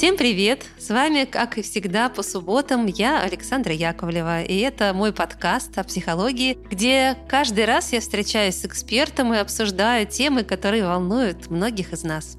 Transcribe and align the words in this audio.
Всем 0.00 0.16
привет! 0.16 0.64
С 0.78 0.88
вами, 0.88 1.26
как 1.26 1.58
и 1.58 1.62
всегда, 1.62 2.08
по 2.08 2.22
субботам 2.22 2.86
я, 2.86 3.20
Александра 3.20 3.74
Яковлева, 3.74 4.44
и 4.44 4.56
это 4.60 4.94
мой 4.94 5.12
подкаст 5.12 5.76
о 5.76 5.84
психологии, 5.84 6.56
где 6.70 7.18
каждый 7.28 7.66
раз 7.66 7.92
я 7.92 8.00
встречаюсь 8.00 8.54
с 8.54 8.64
экспертом 8.64 9.34
и 9.34 9.36
обсуждаю 9.36 10.06
темы, 10.06 10.42
которые 10.42 10.86
волнуют 10.86 11.50
многих 11.50 11.92
из 11.92 12.02
нас. 12.02 12.38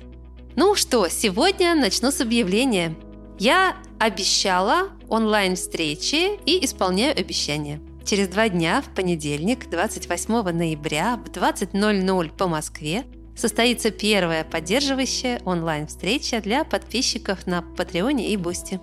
Ну 0.56 0.74
что, 0.74 1.08
сегодня 1.08 1.76
начну 1.76 2.10
с 2.10 2.20
объявления. 2.20 2.96
Я 3.38 3.76
обещала 4.00 4.90
онлайн-встречи 5.08 6.40
и 6.44 6.66
исполняю 6.66 7.16
обещание. 7.16 7.80
Через 8.04 8.30
два 8.30 8.50
дня, 8.50 8.82
в 8.82 8.90
понедельник, 8.96 9.70
28 9.70 10.34
ноября 10.50 11.16
в 11.24 11.30
20.00 11.30 12.36
по 12.36 12.48
Москве, 12.48 13.06
состоится 13.42 13.90
первая 13.90 14.44
поддерживающая 14.44 15.42
онлайн-встреча 15.46 16.42
для 16.42 16.64
подписчиков 16.64 17.48
на 17.48 17.64
Патреоне 17.64 18.30
и 18.30 18.38
Бусти. 18.38 18.80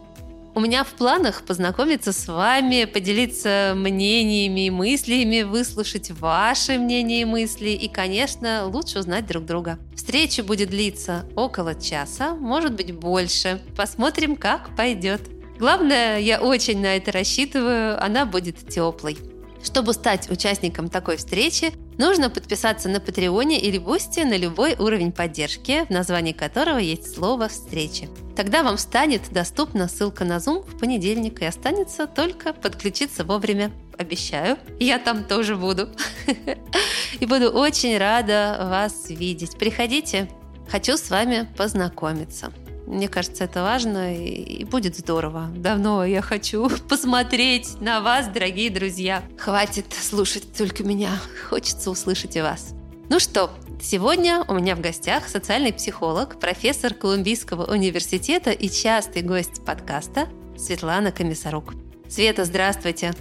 У 0.54 0.60
меня 0.60 0.82
в 0.82 0.88
планах 0.88 1.42
познакомиться 1.42 2.12
с 2.12 2.26
вами, 2.26 2.84
поделиться 2.84 3.74
мнениями 3.76 4.66
и 4.66 4.70
мыслями, 4.70 5.42
выслушать 5.42 6.10
ваши 6.10 6.76
мнения 6.78 7.20
и 7.22 7.24
мысли 7.24 7.68
и, 7.68 7.86
конечно, 7.86 8.66
лучше 8.66 8.98
узнать 8.98 9.26
друг 9.26 9.44
друга. 9.44 9.78
Встреча 9.94 10.42
будет 10.42 10.70
длиться 10.70 11.26
около 11.36 11.80
часа, 11.80 12.34
может 12.34 12.74
быть 12.74 12.92
больше. 12.92 13.60
Посмотрим, 13.76 14.34
как 14.34 14.74
пойдет. 14.74 15.20
Главное, 15.60 16.18
я 16.18 16.40
очень 16.40 16.80
на 16.80 16.96
это 16.96 17.12
рассчитываю, 17.12 18.02
она 18.02 18.26
будет 18.26 18.68
теплой. 18.68 19.16
Чтобы 19.62 19.92
стать 19.92 20.28
участником 20.28 20.88
такой 20.88 21.16
встречи, 21.18 21.72
нужно 21.98 22.30
подписаться 22.30 22.88
на 22.88 23.00
Патреоне 23.00 23.60
или 23.60 23.78
Бусти 23.78 24.20
на 24.20 24.36
любой 24.36 24.74
уровень 24.74 25.12
поддержки, 25.12 25.84
в 25.84 25.90
названии 25.90 26.32
которого 26.32 26.78
есть 26.78 27.14
слово 27.14 27.48
«встречи». 27.48 28.08
Тогда 28.36 28.62
вам 28.62 28.78
станет 28.78 29.30
доступна 29.30 29.88
ссылка 29.88 30.24
на 30.24 30.36
Zoom 30.36 30.64
в 30.64 30.78
понедельник 30.78 31.42
и 31.42 31.44
останется 31.44 32.06
только 32.06 32.52
подключиться 32.52 33.24
вовремя. 33.24 33.72
Обещаю, 33.98 34.58
я 34.78 35.00
там 35.00 35.24
тоже 35.24 35.56
буду. 35.56 35.88
И 37.18 37.26
буду 37.26 37.50
очень 37.50 37.98
рада 37.98 38.68
вас 38.70 39.10
видеть. 39.10 39.58
Приходите, 39.58 40.30
хочу 40.70 40.96
с 40.96 41.10
вами 41.10 41.48
познакомиться. 41.56 42.52
Мне 42.88 43.06
кажется, 43.06 43.44
это 43.44 43.62
важно 43.62 44.16
и 44.16 44.64
будет 44.64 44.96
здорово. 44.96 45.50
Давно 45.54 46.06
я 46.06 46.22
хочу 46.22 46.70
посмотреть 46.88 47.78
на 47.82 48.00
вас, 48.00 48.28
дорогие 48.28 48.70
друзья. 48.70 49.22
Хватит 49.36 49.92
слушать 49.92 50.56
только 50.56 50.84
меня. 50.84 51.10
Хочется 51.50 51.90
услышать 51.90 52.36
и 52.36 52.40
вас. 52.40 52.70
Ну 53.10 53.20
что, 53.20 53.50
сегодня 53.82 54.42
у 54.48 54.54
меня 54.54 54.74
в 54.74 54.80
гостях 54.80 55.28
социальный 55.28 55.72
психолог, 55.72 56.40
профессор 56.40 56.94
Колумбийского 56.94 57.70
университета 57.70 58.52
и 58.52 58.70
частый 58.70 59.20
гость 59.20 59.64
подкаста 59.66 60.26
Светлана 60.56 61.12
Комиссарук. 61.12 61.74
Света, 62.08 62.46
здравствуйте! 62.46 63.12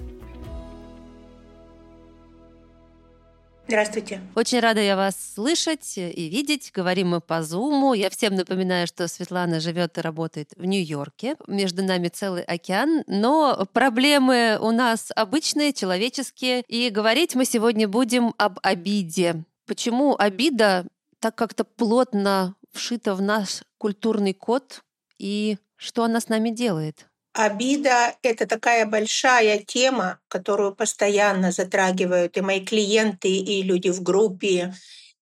Здравствуйте. 3.68 4.22
Очень 4.34 4.62
рада 4.62 4.80
я 4.80 4.96
вас 4.96 5.34
слышать 5.36 5.98
и 5.98 6.30
видеть. 6.30 6.72
Говорим 6.74 7.10
мы 7.10 7.20
по 7.20 7.44
Зуму. 7.44 7.94
Я 7.94 8.10
всем 8.10 8.34
напоминаю, 8.34 8.88
что 8.88 9.10
Светлана 9.10 9.60
живет 9.60 9.98
и 9.98 10.02
работает 10.02 10.54
в 10.56 10.64
Нью-Йорке. 10.64 11.36
Между 11.48 11.84
нами 11.84 12.08
целый 12.08 12.44
океан. 12.44 13.04
Но 13.08 13.68
проблемы 13.74 14.58
у 14.62 14.72
нас 14.72 15.12
обычные, 15.14 15.74
человеческие. 15.74 16.62
И 16.70 16.90
говорить 16.90 17.36
мы 17.36 17.44
сегодня 17.44 17.90
будем 17.90 18.34
об 18.38 18.58
обиде. 18.64 19.44
Почему 19.66 20.16
обида 20.18 20.88
так 21.20 21.36
как-то 21.36 21.66
плотно 21.66 22.56
вшита 22.72 23.16
в 23.16 23.22
наш 23.22 23.64
культурный 23.78 24.34
код 24.34 24.82
и 25.20 25.58
что 25.76 26.06
она 26.06 26.22
с 26.22 26.30
нами 26.30 26.52
делает? 26.52 27.08
Обида— 27.38 28.16
это 28.24 28.48
такая 28.48 28.88
большая 28.88 29.60
тема, 29.60 30.20
которую 30.28 30.74
постоянно 30.74 31.52
затрагивают 31.52 32.36
и 32.36 32.42
мои 32.42 32.66
клиенты, 32.66 33.30
и 33.30 33.62
люди 33.62 33.90
в 33.90 34.02
группе, 34.02 34.74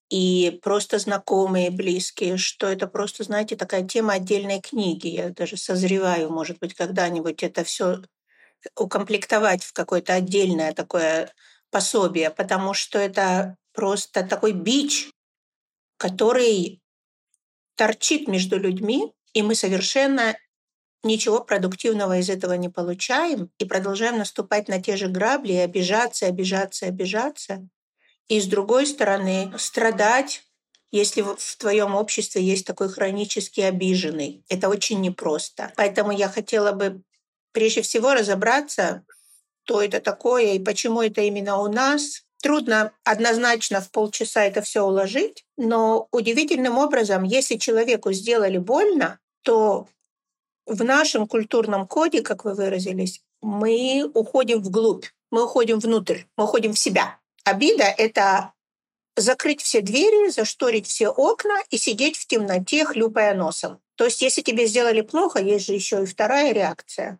и 0.08 0.58
просто 0.62 0.98
знакомые, 0.98 1.70
близкие, 1.70 2.38
что 2.38 2.68
это 2.68 2.86
просто, 2.86 3.22
знаете, 3.24 3.54
такая 3.54 3.86
тема 3.86 4.14
отдельной 4.14 4.62
книги. 4.62 5.08
Я 5.08 5.28
даже 5.28 5.58
созреваю, 5.58 6.30
может 6.30 6.58
быть, 6.58 6.72
когда-нибудь 6.72 7.42
это 7.42 7.64
все 7.64 7.98
укомплектовать 8.76 9.62
в 9.62 9.74
какое-то 9.74 10.14
отдельное 10.14 10.72
такое 10.72 11.30
пособие, 11.70 12.30
потому 12.30 12.72
что 12.72 12.98
это 12.98 13.58
просто 13.74 14.22
такой 14.26 14.52
бич, 14.52 15.10
который 15.98 16.80
торчит 17.74 18.26
между 18.26 18.58
людьми, 18.58 19.12
и 19.34 19.42
мы 19.42 19.54
совершенно 19.54 20.34
ничего 21.06 21.40
продуктивного 21.40 22.18
из 22.18 22.28
этого 22.28 22.54
не 22.54 22.68
получаем 22.68 23.50
и 23.58 23.64
продолжаем 23.64 24.18
наступать 24.18 24.68
на 24.68 24.82
те 24.82 24.96
же 24.96 25.08
грабли 25.08 25.52
и 25.54 25.58
обижаться, 25.58 26.26
обижаться, 26.26 26.86
обижаться. 26.86 27.68
И 28.28 28.40
с 28.40 28.46
другой 28.46 28.86
стороны, 28.86 29.52
страдать, 29.56 30.42
если 30.90 31.22
в 31.22 31.56
твоем 31.56 31.94
обществе 31.94 32.42
есть 32.42 32.66
такой 32.66 32.88
хронически 32.88 33.60
обиженный. 33.60 34.44
Это 34.48 34.68
очень 34.68 35.00
непросто. 35.00 35.72
Поэтому 35.76 36.12
я 36.12 36.28
хотела 36.28 36.72
бы 36.72 37.02
прежде 37.52 37.82
всего 37.82 38.14
разобраться, 38.14 39.04
что 39.64 39.82
это 39.82 40.00
такое 40.00 40.52
и 40.52 40.58
почему 40.58 41.02
это 41.02 41.22
именно 41.22 41.58
у 41.58 41.70
нас. 41.70 42.22
Трудно 42.40 42.92
однозначно 43.02 43.80
в 43.80 43.90
полчаса 43.90 44.44
это 44.44 44.62
все 44.62 44.82
уложить, 44.82 45.44
но 45.56 46.06
удивительным 46.12 46.78
образом, 46.78 47.24
если 47.24 47.56
человеку 47.56 48.12
сделали 48.12 48.58
больно, 48.58 49.18
то 49.42 49.88
в 50.66 50.84
нашем 50.84 51.26
культурном 51.26 51.86
коде, 51.86 52.22
как 52.22 52.44
вы 52.44 52.54
выразились, 52.54 53.22
мы 53.40 54.10
уходим 54.14 54.62
вглубь, 54.62 55.06
мы 55.30 55.44
уходим 55.44 55.78
внутрь, 55.78 56.22
мы 56.36 56.44
уходим 56.44 56.72
в 56.72 56.78
себя. 56.78 57.18
Обида— 57.44 57.84
это 57.98 58.52
закрыть 59.16 59.62
все 59.62 59.80
двери, 59.80 60.30
зашторить 60.30 60.86
все 60.86 61.08
окна 61.08 61.62
и 61.70 61.78
сидеть 61.78 62.16
в 62.16 62.26
темноте, 62.26 62.84
хлюпая 62.84 63.34
носом. 63.34 63.80
То 63.94 64.04
есть, 64.04 64.20
если 64.20 64.42
тебе 64.42 64.66
сделали 64.66 65.00
плохо, 65.00 65.40
есть 65.40 65.66
же 65.66 65.72
еще 65.72 66.02
и 66.02 66.06
вторая 66.06 66.52
реакция. 66.52 67.18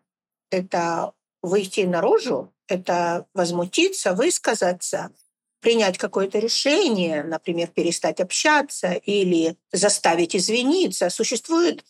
Это 0.51 1.13
выйти 1.41 1.81
наружу, 1.81 2.53
это 2.67 3.25
возмутиться, 3.33 4.13
высказаться, 4.13 5.11
принять 5.59 5.97
какое-то 5.97 6.39
решение, 6.39 7.23
например, 7.23 7.69
перестать 7.69 8.19
общаться 8.19 8.93
или 8.93 9.57
заставить 9.71 10.35
извиниться. 10.35 11.09
Существует 11.09 11.83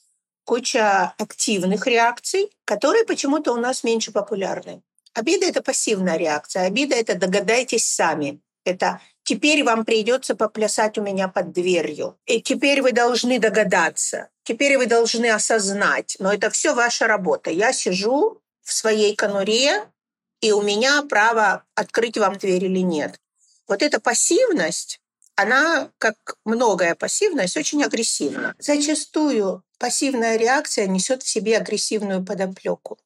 куча 0.47 1.13
активных 1.17 1.85
реакций, 1.87 2.49
которые 2.63 3.03
почему-то 3.03 3.51
у 3.51 3.57
нас 3.57 3.83
меньше 3.83 4.13
популярны. 4.13 4.81
Обида— 5.13 5.45
это 5.47 5.61
пассивная 5.61 6.15
реакция. 6.15 6.63
Обида— 6.63 6.95
это 7.03 7.15
«догадайтесь 7.15 7.85
сами». 7.85 8.39
Это 8.63 9.01
«теперь 9.23 9.65
вам 9.65 9.83
придется 9.83 10.35
поплясать 10.35 10.97
у 10.97 11.01
меня 11.01 11.27
под 11.27 11.51
дверью». 11.51 12.17
И 12.25 12.41
теперь 12.41 12.81
вы 12.81 12.93
должны 12.93 13.39
догадаться. 13.39 14.29
Теперь 14.43 14.77
вы 14.77 14.85
должны 14.85 15.29
осознать. 15.29 16.15
Но 16.19 16.33
это 16.33 16.49
все 16.49 16.73
ваша 16.73 17.07
работа. 17.07 17.51
Я 17.51 17.73
сижу 17.73 18.41
в 18.61 18.71
своей 18.71 19.17
конуре, 19.17 19.83
и 20.39 20.53
у 20.53 20.61
меня 20.61 21.03
право 21.09 21.65
открыть 21.75 22.17
вам 22.17 22.37
дверь 22.37 22.63
или 22.63 22.79
нет. 22.79 23.19
Вот 23.67 23.81
эта 23.83 23.99
пассивность, 23.99 25.01
она, 25.35 25.91
как 25.97 26.37
многое 26.45 26.95
пассивность, 26.95 27.57
очень 27.57 27.83
агрессивна. 27.83 28.55
Зачастую 28.59 29.63
пассивная 29.77 30.37
реакция 30.37 30.87
несет 30.87 31.23
в 31.23 31.27
себе 31.27 31.57
агрессивную 31.57 32.23
подоплеку. 32.23 32.97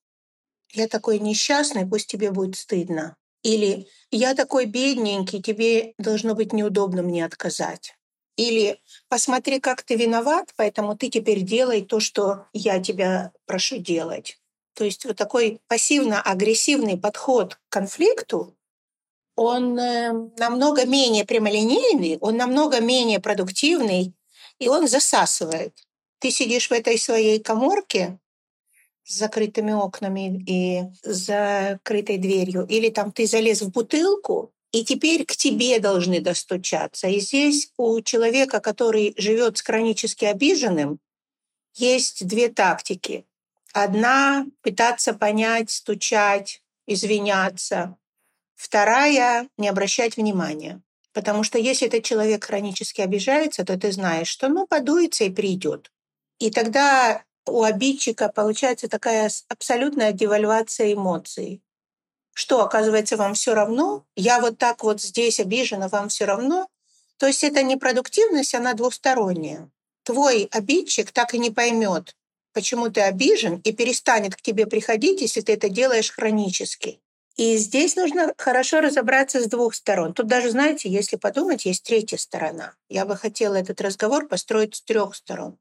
Я 0.74 0.88
такой 0.88 1.20
несчастный, 1.20 1.86
пусть 1.86 2.08
тебе 2.08 2.32
будет 2.32 2.56
стыдно. 2.56 3.18
Или 3.44 3.88
я 4.12 4.36
такой 4.36 4.66
бедненький, 4.66 5.42
тебе 5.42 5.94
должно 5.98 6.36
быть 6.36 6.54
неудобно 6.54 7.02
мне 7.02 7.26
отказать. 7.26 7.96
Или 8.38 8.80
посмотри, 9.10 9.60
как 9.60 9.84
ты 9.84 9.96
виноват, 9.96 10.54
поэтому 10.56 10.96
ты 10.96 11.10
теперь 11.10 11.42
делай 11.42 11.82
то, 11.82 12.00
что 12.00 12.46
я 12.54 12.82
тебя 12.82 13.32
прошу 13.46 13.78
делать. 13.78 14.40
То 14.74 14.86
есть 14.86 15.06
вот 15.06 15.18
такой 15.18 15.60
пассивно-агрессивный 15.68 16.98
подход 16.98 17.56
к 17.56 17.60
конфликту, 17.70 18.56
он 19.36 19.78
э, 19.78 20.14
намного 20.38 20.86
менее 20.86 21.26
прямолинейный, 21.26 22.18
он 22.22 22.38
намного 22.38 22.80
менее 22.80 23.20
продуктивный, 23.20 24.14
и 24.60 24.68
он 24.70 24.88
засасывает. 24.88 25.74
Ты 26.22 26.30
сидишь 26.30 26.70
в 26.70 26.72
этой 26.72 27.00
своей 27.00 27.40
коморке 27.40 28.20
с 29.04 29.18
закрытыми 29.18 29.72
окнами 29.72 30.44
и 30.48 30.84
закрытой 31.02 32.20
дверью, 32.20 32.68
или 32.70 32.90
там 32.90 33.12
ты 33.12 33.26
залез 33.26 33.64
в 33.64 33.72
бутылку, 33.72 34.54
и 34.72 34.86
теперь 34.86 35.26
к 35.26 35.36
тебе 35.36 35.80
должны 35.80 36.22
достучаться. 36.22 37.08
И 37.08 37.20
здесь 37.20 37.72
у 37.76 38.00
человека, 38.02 38.60
который 38.60 39.16
живет 39.18 39.58
с 39.58 39.62
хронически 39.64 40.26
обиженным, 40.26 41.00
есть 41.74 42.28
две 42.28 42.50
тактики. 42.50 43.26
Одна— 43.74 44.46
пытаться 44.62 45.14
понять, 45.14 45.72
стучать, 45.72 46.62
извиняться. 46.86 47.98
Вторая— 48.54 49.50
не 49.58 49.68
обращать 49.68 50.18
внимания. 50.18 50.84
Потому 51.14 51.44
что 51.44 51.58
если 51.58 51.88
этот 51.88 52.04
человек 52.04 52.44
хронически 52.44 53.02
обижается, 53.02 53.66
то 53.66 53.76
ты 53.76 53.92
знаешь, 53.92 54.28
что 54.28 54.50
ну 54.50 54.68
подуется 54.68 55.24
и 55.24 55.32
придет. 55.32 55.92
И 56.42 56.50
тогда 56.50 57.24
у 57.46 57.62
обидчика 57.62 58.28
получается 58.28 58.90
такая 58.90 59.30
абсолютная 59.48 60.12
девальвация 60.12 60.92
эмоций. 60.94 61.62
Что, 62.34 62.64
оказывается, 62.64 63.16
вам 63.16 63.36
все 63.36 63.54
равно? 63.54 64.06
Я 64.16 64.42
вот 64.42 64.58
так 64.58 64.84
вот 64.84 65.00
здесь 65.00 65.40
обижена, 65.40 65.88
вам 65.88 66.10
все 66.10 66.26
равно? 66.26 66.68
То 67.18 67.28
есть 67.28 67.44
это 67.44 67.62
не 67.62 67.78
продуктивность, 67.78 68.56
она 68.56 68.74
двусторонняя. 68.74 69.70
Твой 70.02 70.50
обидчик 70.52 71.12
так 71.12 71.36
и 71.36 71.38
не 71.38 71.52
поймет, 71.52 72.16
почему 72.54 72.90
ты 72.90 73.02
обижен, 73.02 73.62
и 73.64 73.72
перестанет 73.72 74.36
к 74.36 74.42
тебе 74.42 74.66
приходить, 74.66 75.22
если 75.22 75.42
ты 75.42 75.54
это 75.54 75.70
делаешь 75.70 76.12
хронически. 76.12 77.02
И 77.36 77.56
здесь 77.58 77.96
нужно 77.96 78.34
хорошо 78.40 78.82
разобраться 78.82 79.44
с 79.44 79.46
двух 79.46 79.76
сторон. 79.76 80.16
Тут 80.16 80.26
даже, 80.26 80.50
знаете, 80.50 80.90
если 80.90 81.18
подумать, 81.18 81.66
есть 81.66 81.84
третья 81.84 82.18
сторона. 82.18 82.74
Я 82.90 83.06
бы 83.06 83.16
хотела 83.16 83.54
этот 83.54 83.80
разговор 83.80 84.28
построить 84.28 84.78
с 84.78 84.82
трех 84.82 85.14
сторон. 85.16 85.60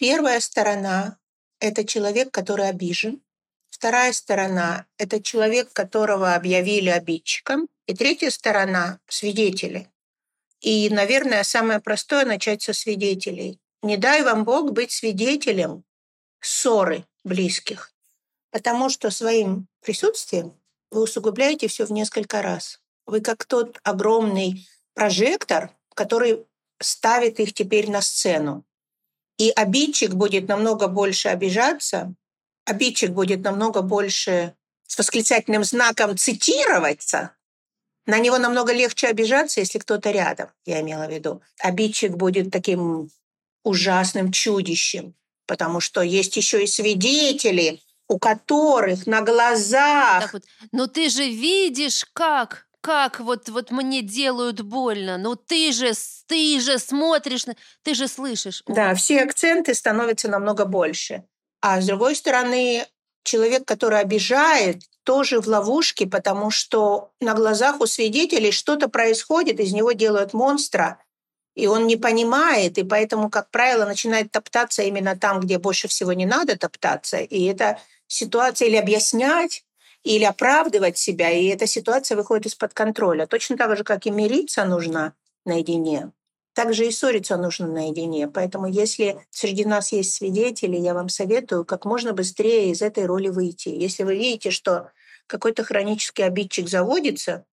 Первая 0.00 0.40
сторона— 0.40 1.18
это 1.60 1.84
человек, 1.84 2.30
который 2.30 2.70
обижен. 2.70 3.22
Вторая 3.68 4.14
сторона— 4.14 4.86
это 4.96 5.22
человек, 5.22 5.74
которого 5.74 6.34
объявили 6.34 6.88
обидчиком. 6.88 7.68
И 7.86 7.94
третья 7.94 8.30
сторона— 8.30 8.98
свидетели. 9.08 9.90
И, 10.62 10.88
наверное, 10.88 11.42
самое 11.42 11.80
простое— 11.80 12.24
начать 12.26 12.62
со 12.62 12.72
свидетелей. 12.72 13.60
Не 13.82 13.98
дай 13.98 14.22
вам 14.22 14.46
Бог 14.46 14.72
быть 14.72 14.90
свидетелем 14.90 15.84
ссоры 16.40 17.04
близких, 17.22 17.92
потому 18.50 18.88
что 18.88 19.10
своим 19.10 19.68
присутствием 19.82 20.58
вы 20.90 21.02
усугубляете 21.02 21.68
все 21.68 21.84
в 21.84 21.92
несколько 21.92 22.40
раз. 22.40 22.80
Вы 23.04 23.20
как 23.20 23.44
тот 23.44 23.78
огромный 23.82 24.66
прожектор, 24.94 25.76
который 25.94 26.46
ставит 26.80 27.38
их 27.38 27.52
теперь 27.52 27.90
на 27.90 28.00
сцену. 28.00 28.64
И 29.40 29.50
обидчик 29.56 30.12
будет 30.12 30.48
намного 30.48 30.86
больше 30.86 31.28
обижаться, 31.28 32.14
обидчик 32.66 33.12
будет 33.12 33.40
намного 33.40 33.80
больше 33.80 34.54
с 34.86 34.98
восклицательным 34.98 35.64
знаком 35.64 36.14
цитироваться, 36.18 37.30
на 38.04 38.18
него 38.18 38.36
намного 38.36 38.74
легче 38.74 39.06
обижаться, 39.06 39.60
если 39.60 39.78
кто-то 39.78 40.10
рядом, 40.10 40.48
я 40.66 40.82
имела 40.82 41.06
в 41.06 41.10
виду. 41.10 41.40
Обидчик 41.58 42.16
будет 42.16 42.50
таким 42.50 43.08
ужасным 43.62 44.30
чудищем, 44.30 45.14
потому 45.46 45.80
что 45.80 46.02
есть 46.02 46.36
еще 46.36 46.62
и 46.62 46.66
свидетели, 46.66 47.80
у 48.08 48.18
которых 48.18 49.06
на 49.06 49.22
глазах... 49.22 50.34
Вот. 50.34 50.42
Но 50.70 50.86
ты 50.86 51.08
же 51.08 51.30
видишь, 51.30 52.04
как, 52.12 52.66
как 52.80 53.20
вот, 53.20 53.48
вот 53.48 53.70
мне 53.70 54.02
делают 54.02 54.60
больно. 54.62 55.18
Ну 55.18 55.36
ты 55.36 55.72
же, 55.72 55.92
ты 56.26 56.60
же 56.60 56.78
смотришь, 56.78 57.44
ты 57.82 57.94
же 57.94 58.08
слышишь. 58.08 58.62
Да, 58.66 58.94
все 58.94 59.22
акценты 59.22 59.74
становятся 59.74 60.28
намного 60.28 60.64
больше. 60.64 61.24
А 61.60 61.80
с 61.80 61.86
другой 61.86 62.16
стороны, 62.16 62.86
человек, 63.22 63.66
который 63.66 64.00
обижает, 64.00 64.82
тоже 65.04 65.40
в 65.40 65.46
ловушке, 65.46 66.06
потому 66.06 66.50
что 66.50 67.12
на 67.20 67.34
глазах 67.34 67.80
у 67.80 67.86
свидетелей 67.86 68.52
что-то 68.52 68.88
происходит, 68.88 69.60
из 69.60 69.72
него 69.72 69.92
делают 69.92 70.34
монстра, 70.34 71.02
и 71.54 71.66
он 71.66 71.86
не 71.86 71.96
понимает, 71.96 72.78
и 72.78 72.84
поэтому, 72.84 73.28
как 73.28 73.50
правило, 73.50 73.84
начинает 73.84 74.30
топтаться 74.30 74.82
именно 74.82 75.16
там, 75.16 75.40
где 75.40 75.58
больше 75.58 75.88
всего 75.88 76.12
не 76.12 76.26
надо 76.26 76.56
топтаться. 76.56 77.18
И 77.18 77.44
эта 77.44 77.80
ситуация 78.06 78.68
или 78.68 78.76
объяснять, 78.76 79.64
или 80.02 80.24
оправдывать 80.24 80.98
себя, 80.98 81.30
и 81.30 81.46
эта 81.46 81.66
ситуация 81.66 82.16
выходит 82.16 82.46
из-под 82.46 82.74
контроля. 82.74 83.26
Точно 83.26 83.56
так 83.56 83.76
же, 83.76 83.84
как 83.84 84.06
и 84.06 84.10
мириться 84.10 84.64
нужно 84.64 85.14
наедине, 85.44 86.12
также 86.54 86.86
и 86.86 86.90
ссориться 86.90 87.36
нужно 87.36 87.66
наедине. 87.66 88.28
Поэтому 88.28 88.66
если 88.66 89.26
среди 89.30 89.64
нас 89.64 89.92
есть 89.92 90.14
свидетели, 90.14 90.76
я 90.76 90.94
вам 90.94 91.08
советую 91.08 91.64
как 91.64 91.84
можно 91.84 92.12
быстрее 92.12 92.70
из 92.70 92.82
этой 92.82 93.06
роли 93.06 93.28
выйти. 93.28 93.68
Если 93.68 94.02
вы 94.02 94.16
видите, 94.16 94.50
что 94.50 94.90
какой-то 95.26 95.64
хронический 95.64 96.22
обидчик 96.22 96.68
заводится, 96.68 97.44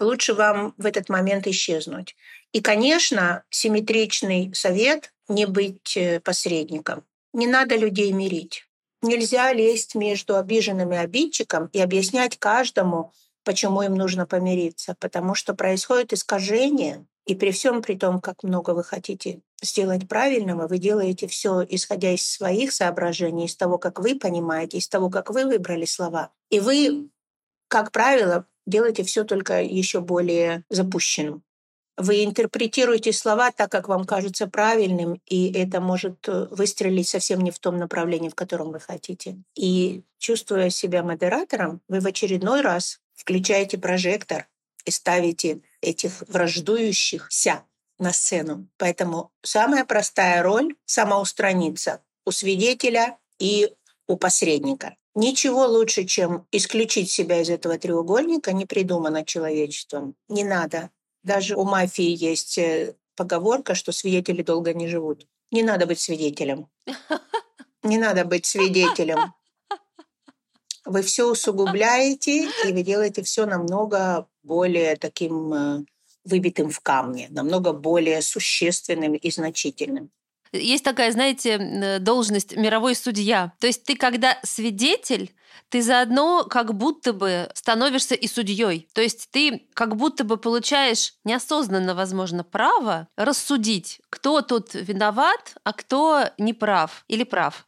лучше 0.00 0.34
вам 0.34 0.74
в 0.76 0.86
этот 0.86 1.08
момент 1.08 1.46
исчезнуть. 1.46 2.16
И, 2.52 2.60
конечно, 2.60 3.44
симметричный 3.50 4.52
совет— 4.54 5.12
не 5.28 5.46
быть 5.46 5.96
э, 5.96 6.18
посредником. 6.18 7.04
Не 7.32 7.46
надо 7.46 7.76
людей 7.76 8.10
мирить. 8.10 8.66
Нельзя 9.02 9.52
лезть 9.52 9.94
между 9.94 10.36
обиженным 10.36 10.92
и 10.92 10.96
обидчиком 10.96 11.66
и 11.72 11.80
объяснять 11.80 12.38
каждому, 12.38 13.12
почему 13.44 13.82
им 13.82 13.94
нужно 13.94 14.26
помириться, 14.26 14.94
потому 15.00 15.34
что 15.34 15.54
происходит 15.54 16.12
искажение, 16.12 17.06
и 17.26 17.34
при 17.34 17.50
всем 17.52 17.80
при 17.80 17.94
том, 17.94 18.20
как 18.20 18.42
много 18.42 18.70
вы 18.70 18.82
хотите 18.84 19.40
сделать 19.62 20.08
правильного, 20.08 20.66
вы 20.66 20.78
делаете 20.78 21.28
все, 21.28 21.64
исходя 21.68 22.12
из 22.12 22.24
своих 22.24 22.72
соображений, 22.72 23.46
из 23.46 23.56
того, 23.56 23.78
как 23.78 24.00
вы 24.00 24.18
понимаете, 24.18 24.78
из 24.78 24.88
того, 24.88 25.10
как 25.10 25.30
вы 25.30 25.46
выбрали 25.46 25.84
слова. 25.84 26.32
И 26.50 26.60
вы, 26.60 27.08
как 27.68 27.92
правило, 27.92 28.46
делаете 28.66 29.04
все 29.04 29.24
только 29.24 29.62
еще 29.62 30.00
более 30.00 30.64
запущенным. 30.70 31.42
Вы 32.02 32.24
интерпретируете 32.24 33.12
слова 33.12 33.50
так, 33.50 33.70
как 33.70 33.86
вам 33.86 34.04
кажется 34.04 34.46
правильным, 34.46 35.20
и 35.26 35.52
это 35.52 35.82
может 35.82 36.26
э, 36.28 36.46
выстрелить 36.50 37.08
совсем 37.08 37.42
не 37.42 37.50
в 37.50 37.58
том 37.58 37.76
направлении, 37.76 38.30
в 38.30 38.34
котором 38.34 38.72
вы 38.72 38.80
хотите. 38.80 39.36
И 39.54 40.02
чувствуя 40.18 40.70
себя 40.70 41.02
модератором, 41.02 41.82
вы 41.88 42.00
в 42.00 42.06
очередной 42.06 42.62
раз 42.62 43.00
включаете 43.14 43.76
прожектор 43.76 44.48
и 44.86 44.90
ставите 44.90 45.60
этих 45.82 46.22
враждующихся 46.26 47.64
на 47.98 48.14
сцену. 48.14 48.66
Поэтому 48.78 49.30
самая 49.42 49.84
простая 49.84 50.42
роль— 50.42 50.76
самоустраниться 50.86 52.02
у 52.24 52.30
свидетеля 52.30 53.18
и 53.38 53.74
у 54.06 54.16
посредника. 54.16 54.96
Ничего 55.14 55.66
лучше, 55.66 56.04
чем 56.04 56.46
исключить 56.50 57.10
себя 57.10 57.42
из 57.42 57.50
этого 57.50 57.76
треугольника, 57.78 58.54
не 58.54 58.64
придумано 58.64 59.22
человечеством. 59.22 60.14
Не 60.28 60.44
надо. 60.44 60.88
Даже 61.22 61.56
у 61.56 61.64
мафии 61.64 62.16
есть 62.16 62.58
э, 62.58 62.96
поговорка, 63.16 63.74
что 63.74 63.92
свидетели 63.92 64.42
долго 64.42 64.72
не 64.74 64.88
живут. 64.88 65.26
Не 65.50 65.62
надо 65.62 65.86
быть 65.86 66.00
свидетелем. 66.00 66.68
Не 67.82 67.98
надо 67.98 68.24
быть 68.24 68.46
свидетелем. 68.46 69.34
Вы 70.84 71.02
все 71.02 71.30
усугубляете, 71.30 72.48
и 72.66 72.72
вы 72.72 72.82
делаете 72.82 73.22
все 73.22 73.46
намного 73.46 74.26
более 74.42 74.96
таким 74.96 75.52
э, 75.52 75.84
выбитым 76.24 76.70
в 76.70 76.80
камне, 76.80 77.28
намного 77.30 77.72
более 77.72 78.22
существенным 78.22 79.14
и 79.14 79.30
значительным. 79.30 80.10
Есть 80.52 80.84
такая, 80.84 81.12
знаете, 81.12 81.98
должность 82.00 82.56
мировой 82.56 82.94
судья. 82.94 83.52
То 83.60 83.66
есть 83.66 83.84
ты, 83.84 83.96
когда 83.96 84.38
свидетель, 84.42 85.32
ты 85.68 85.82
заодно 85.82 86.44
как 86.44 86.74
будто 86.74 87.12
бы 87.12 87.48
становишься 87.54 88.16
и 88.16 88.26
судьей. 88.26 88.88
То 88.92 89.00
есть 89.00 89.28
ты 89.30 89.66
как 89.74 89.96
будто 89.96 90.24
бы 90.24 90.36
получаешь 90.36 91.14
неосознанно, 91.24 91.94
возможно, 91.94 92.42
право 92.42 93.06
рассудить, 93.16 94.00
кто 94.10 94.42
тут 94.42 94.74
виноват, 94.74 95.54
а 95.62 95.72
кто 95.72 96.24
не 96.38 96.52
прав 96.52 97.04
или 97.06 97.22
прав. 97.22 97.64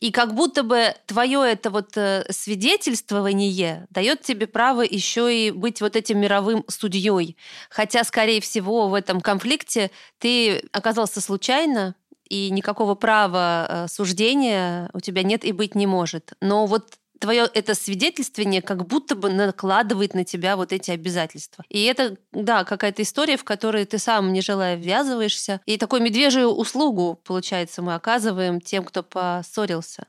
И 0.00 0.12
как 0.12 0.34
будто 0.34 0.62
бы 0.62 0.94
твое 1.06 1.42
это 1.50 1.70
вот 1.70 1.96
э, 1.96 2.24
свидетельствование 2.30 3.86
дает 3.90 4.22
тебе 4.22 4.46
право 4.46 4.82
еще 4.82 5.34
и 5.34 5.50
быть 5.50 5.80
вот 5.80 5.96
этим 5.96 6.20
мировым 6.20 6.64
судьей. 6.68 7.36
Хотя, 7.68 8.04
скорее 8.04 8.40
всего, 8.40 8.88
в 8.88 8.94
этом 8.94 9.20
конфликте 9.20 9.90
ты 10.18 10.68
оказался 10.70 11.20
случайно, 11.20 11.96
и 12.28 12.50
никакого 12.50 12.94
права 12.94 13.66
э, 13.68 13.88
суждения 13.88 14.90
у 14.92 15.00
тебя 15.00 15.22
нет 15.22 15.44
и 15.44 15.52
быть 15.52 15.74
не 15.74 15.86
может. 15.86 16.32
Но 16.40 16.66
вот 16.66 16.98
твое 17.18 17.48
это 17.52 17.74
свидетельствование 17.74 18.62
как 18.62 18.86
будто 18.86 19.16
бы 19.16 19.30
накладывает 19.30 20.14
на 20.14 20.24
тебя 20.24 20.56
вот 20.56 20.72
эти 20.72 20.90
обязательства. 20.90 21.64
И 21.68 21.84
это, 21.84 22.16
да, 22.32 22.64
какая-то 22.64 23.02
история, 23.02 23.36
в 23.36 23.44
которой 23.44 23.84
ты 23.84 23.98
сам, 23.98 24.32
не 24.32 24.40
желая, 24.40 24.76
ввязываешься. 24.76 25.60
И 25.66 25.76
такую 25.76 26.02
медвежью 26.02 26.48
услугу, 26.48 27.20
получается, 27.24 27.82
мы 27.82 27.94
оказываем 27.94 28.60
тем, 28.60 28.84
кто 28.84 29.02
поссорился. 29.02 30.06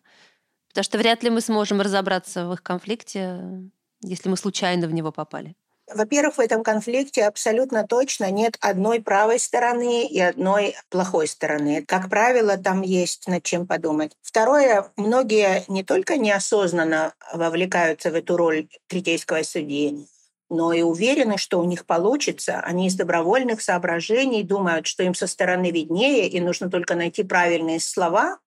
Потому 0.70 0.84
что 0.84 0.98
вряд 0.98 1.24
ли 1.24 1.30
мы 1.30 1.42
сможем 1.42 1.82
разобраться 1.82 2.46
в 2.46 2.54
их 2.54 2.62
конфликте, 2.62 3.42
если 4.02 4.30
мы 4.30 4.38
случайно 4.38 4.88
в 4.88 4.94
него 4.94 5.12
попали. 5.12 5.56
Во-первых, 5.94 6.38
в 6.38 6.40
этом 6.40 6.64
конфликте 6.64 7.26
абсолютно 7.26 7.88
точно 7.88 8.30
нет 8.32 8.58
одной 8.62 9.02
правой 9.02 9.40
стороны 9.40 10.06
и 10.06 10.20
одной 10.20 10.76
плохой 10.90 11.28
стороны. 11.28 11.84
Как 11.86 12.10
правило, 12.10 12.58
там 12.58 12.82
есть 12.82 13.28
над 13.28 13.44
чем 13.44 13.66
подумать. 13.66 14.12
Второе, 14.22 14.92
многие 14.98 15.64
не 15.68 15.84
только 15.84 16.18
неосознанно 16.18 17.14
вовлекаются 17.34 18.12
в 18.12 18.16
эту 18.16 18.38
роль 18.38 18.68
третейского 18.88 19.44
судьи, 19.44 20.08
но 20.50 20.74
и 20.74 20.82
уверены, 20.82 21.38
что 21.38 21.60
у 21.60 21.64
них 21.64 21.86
получится. 21.86 22.60
Они 22.60 22.88
из 22.88 22.96
добровольных 22.96 23.62
соображений 23.62 24.44
думают, 24.44 24.88
что 24.88 25.04
им 25.04 25.14
со 25.14 25.28
стороны 25.28 25.72
виднее, 25.72 26.28
и 26.28 26.40
нужно 26.40 26.70
только 26.70 26.96
найти 26.96 27.24
правильные 27.24 27.80
слова. 27.80 28.40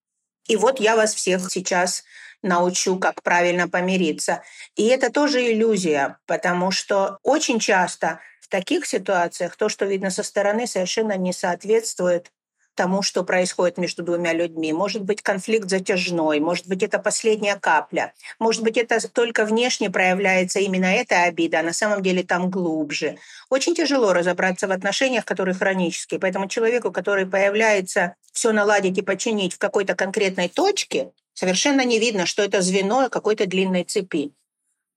И 0.48 0.56
вот 0.56 0.80
я 0.80 0.96
вас 0.96 1.14
всех 1.14 1.50
сейчас 1.50 2.04
научу, 2.42 2.98
как 2.98 3.22
правильно 3.22 3.68
помириться. 3.68 4.42
И 4.76 4.86
это 4.86 5.10
тоже 5.10 5.52
иллюзия, 5.52 6.18
потому 6.26 6.70
что 6.70 7.18
очень 7.22 7.58
часто 7.58 8.20
в 8.40 8.48
таких 8.48 8.86
ситуациях 8.86 9.56
то, 9.56 9.68
что 9.68 9.86
видно 9.86 10.10
со 10.10 10.22
стороны, 10.22 10.66
совершенно 10.66 11.16
не 11.16 11.32
соответствует 11.32 12.30
тому, 12.74 13.02
что 13.02 13.24
происходит 13.24 13.78
между 13.78 14.02
двумя 14.02 14.32
людьми. 14.32 14.72
Может 14.72 15.02
быть, 15.02 15.22
конфликт 15.22 15.68
затяжной, 15.68 16.40
может 16.40 16.66
быть, 16.66 16.82
это 16.82 16.98
последняя 16.98 17.56
капля, 17.56 18.14
может 18.38 18.62
быть, 18.62 18.76
это 18.76 18.98
только 19.08 19.44
внешне 19.44 19.90
проявляется 19.90 20.58
именно 20.60 20.86
эта 20.86 21.24
обида, 21.24 21.60
а 21.60 21.62
на 21.62 21.72
самом 21.72 22.02
деле 22.02 22.22
там 22.22 22.50
глубже. 22.50 23.18
Очень 23.50 23.74
тяжело 23.74 24.12
разобраться 24.12 24.66
в 24.66 24.72
отношениях, 24.72 25.24
которые 25.24 25.54
хронические. 25.54 26.20
Поэтому 26.20 26.48
человеку, 26.48 26.90
который 26.90 27.26
появляется 27.26 28.14
все 28.32 28.52
наладить 28.52 28.96
и 28.98 29.02
починить 29.02 29.54
в 29.54 29.58
какой-то 29.58 29.94
конкретной 29.94 30.48
точке, 30.48 31.12
совершенно 31.34 31.84
не 31.84 31.98
видно, 31.98 32.26
что 32.26 32.42
это 32.42 32.62
звено 32.62 33.08
какой-то 33.10 33.46
длинной 33.46 33.84
цепи. 33.84 34.34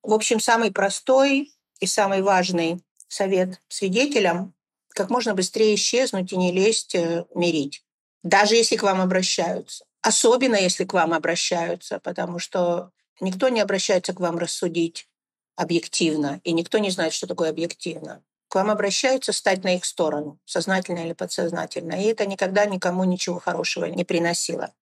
В 0.04 0.14
общем, 0.14 0.40
самый 0.40 0.72
простой 0.72 1.54
и 1.80 1.88
самый 1.88 2.22
важный 2.22 2.84
совет 3.08 3.60
свидетелям 3.68 4.54
как 4.90 5.10
можно 5.10 5.34
быстрее 5.34 5.76
исчезнуть 5.76 6.32
и 6.32 6.38
не 6.38 6.52
лезть 6.52 6.96
э, 6.96 7.26
мирить. 7.36 7.84
Даже 8.24 8.56
если 8.56 8.78
к 8.78 8.84
вам 8.84 9.02
обращаются. 9.02 9.86
Особенно 10.02 10.56
если 10.56 10.86
к 10.86 10.94
вам 10.94 11.14
обращаются, 11.14 12.00
потому 12.00 12.40
что 12.40 12.92
никто 13.20 13.50
не 13.50 13.60
обращается 13.60 14.14
к 14.14 14.20
вам 14.20 14.38
рассудить 14.38 15.08
объективно, 15.56 16.42
и 16.44 16.54
никто 16.54 16.78
не 16.78 16.92
знает, 16.92 17.14
что 17.14 17.28
такое 17.28 17.50
объективно. 17.50 18.24
К 18.48 18.56
вам 18.56 18.70
обращаются 18.70 19.34
стать 19.34 19.64
на 19.64 19.76
их 19.76 19.86
сторону, 19.86 20.40
сознательно 20.46 21.00
или 21.00 21.14
подсознательно, 21.14 21.94
и 21.94 22.06
это 22.06 22.26
никогда 22.26 22.66
никому 22.66 23.04
ничего 23.04 23.40
хорошего 23.40 23.86
не 23.86 24.04
приносило. 24.04 24.74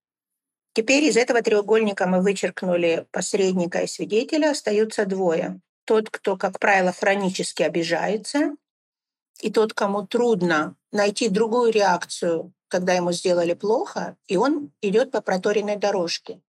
Теперь 0.74 1.04
из 1.04 1.18
этого 1.18 1.42
треугольника 1.42 2.08
мы 2.08 2.22
вычеркнули 2.22 3.06
посредника 3.12 3.80
и 3.80 3.88
свидетеля, 3.88 4.52
остаются 4.52 5.06
двое. 5.06 5.62
Тот, 5.86 6.10
кто, 6.10 6.36
как 6.36 6.60
правило, 6.60 6.92
хронически 6.92 7.62
обижается, 7.62 8.56
и 9.40 9.52
тот, 9.52 9.74
кому 9.74 10.08
трудно 10.08 10.76
найти 10.92 11.30
другую 11.30 11.72
реакцию, 11.72 12.54
когда 12.70 12.94
ему 12.94 13.12
сделали 13.12 13.54
плохо, 13.54 14.18
и 14.28 14.38
он 14.38 14.72
идет 14.82 15.12
по 15.12 15.22
проторенной 15.22 15.76
дорожке. 15.76 16.42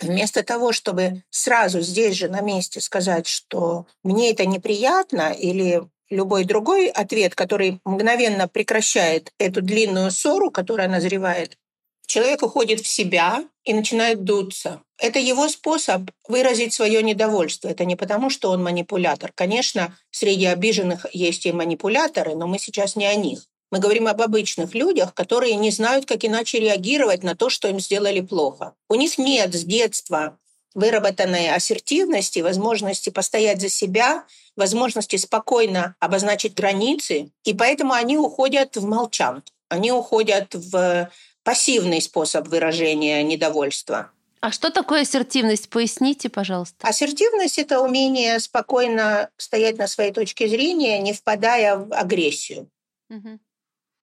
Вместо 0.00 0.42
того, 0.42 0.72
чтобы 0.72 1.24
сразу 1.30 1.80
здесь 1.80 2.16
же 2.16 2.28
на 2.28 2.40
месте 2.40 2.80
сказать, 2.80 3.26
что 3.26 3.86
мне 4.02 4.30
это 4.30 4.46
неприятно, 4.46 5.32
или 5.32 5.82
любой 6.10 6.44
другой 6.44 6.88
ответ, 6.88 7.34
который 7.34 7.80
мгновенно 7.84 8.46
прекращает 8.48 9.32
эту 9.38 9.62
длинную 9.62 10.10
ссору, 10.10 10.50
которая 10.50 10.88
назревает, 10.88 11.58
Человек 12.06 12.42
уходит 12.42 12.80
в 12.80 12.86
себя 12.86 13.44
и 13.64 13.74
начинает 13.74 14.24
дуться. 14.24 14.82
Это 14.98 15.18
его 15.18 15.48
способ 15.48 16.10
выразить 16.26 16.72
свое 16.72 17.02
недовольство. 17.02 17.68
Это 17.68 17.84
не 17.84 17.96
потому, 17.96 18.30
что 18.30 18.50
он 18.50 18.62
манипулятор. 18.62 19.32
Конечно, 19.34 19.96
среди 20.10 20.46
обиженных 20.46 21.06
есть 21.12 21.46
и 21.46 21.52
манипуляторы, 21.52 22.34
но 22.34 22.46
мы 22.46 22.58
сейчас 22.58 22.96
не 22.96 23.06
о 23.06 23.14
них. 23.16 23.40
Мы 23.72 23.80
говорим 23.80 24.06
об 24.06 24.22
обычных 24.22 24.74
людях, 24.74 25.12
которые 25.14 25.56
не 25.56 25.70
знают, 25.72 26.06
как 26.06 26.24
иначе 26.24 26.60
реагировать 26.60 27.24
на 27.24 27.34
то, 27.34 27.50
что 27.50 27.68
им 27.68 27.80
сделали 27.80 28.20
плохо. 28.20 28.74
У 28.88 28.94
них 28.94 29.18
нет 29.18 29.54
с 29.54 29.64
детства 29.64 30.38
выработанной 30.74 31.50
ассертивности, 31.50 32.40
возможности 32.40 33.10
постоять 33.10 33.60
за 33.60 33.68
себя, 33.68 34.24
возможности 34.56 35.16
спокойно 35.16 35.96
обозначить 36.00 36.54
границы, 36.54 37.30
и 37.44 37.54
поэтому 37.54 37.94
они 37.94 38.18
уходят 38.18 38.76
в 38.76 38.86
молчанку. 38.86 39.50
Они 39.68 39.90
уходят 39.90 40.54
в 40.54 41.10
пассивный 41.46 42.02
способ 42.02 42.48
выражения 42.48 43.22
недовольства. 43.22 44.10
А 44.40 44.50
что 44.50 44.70
такое 44.70 45.02
ассертивность? 45.02 45.70
Поясните, 45.70 46.28
пожалуйста. 46.28 46.84
Ассертивность– 46.84 47.56
это 47.60 47.80
умение 47.80 48.40
спокойно 48.40 49.30
стоять 49.36 49.78
на 49.78 49.86
своей 49.86 50.12
точке 50.12 50.48
зрения, 50.48 50.98
не 50.98 51.12
впадая 51.12 51.76
в 51.76 51.94
агрессию. 51.94 52.68
Угу. 53.10 53.38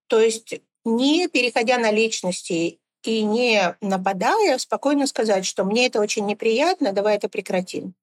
То 0.08 0.22
есть 0.22 0.54
не 0.86 1.28
переходя 1.28 1.78
на 1.80 1.92
личности 1.92 2.80
и 3.04 3.24
не 3.24 3.76
нападая, 3.82 4.58
спокойно 4.58 5.06
сказать, 5.06 5.46
что 5.46 5.66
мне 5.66 5.88
это 5.88 6.00
очень 6.00 6.26
неприятно, 6.26 6.94
давай 6.94 7.18
это 7.18 7.28
прекратим. 7.28 7.94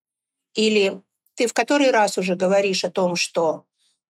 Или 0.54 1.00
ты 1.34 1.46
в 1.46 1.54
который 1.54 1.90
раз 1.90 2.18
уже 2.18 2.36
говоришь 2.36 2.84
о 2.84 2.90
том, 2.90 3.16
что 3.16 3.64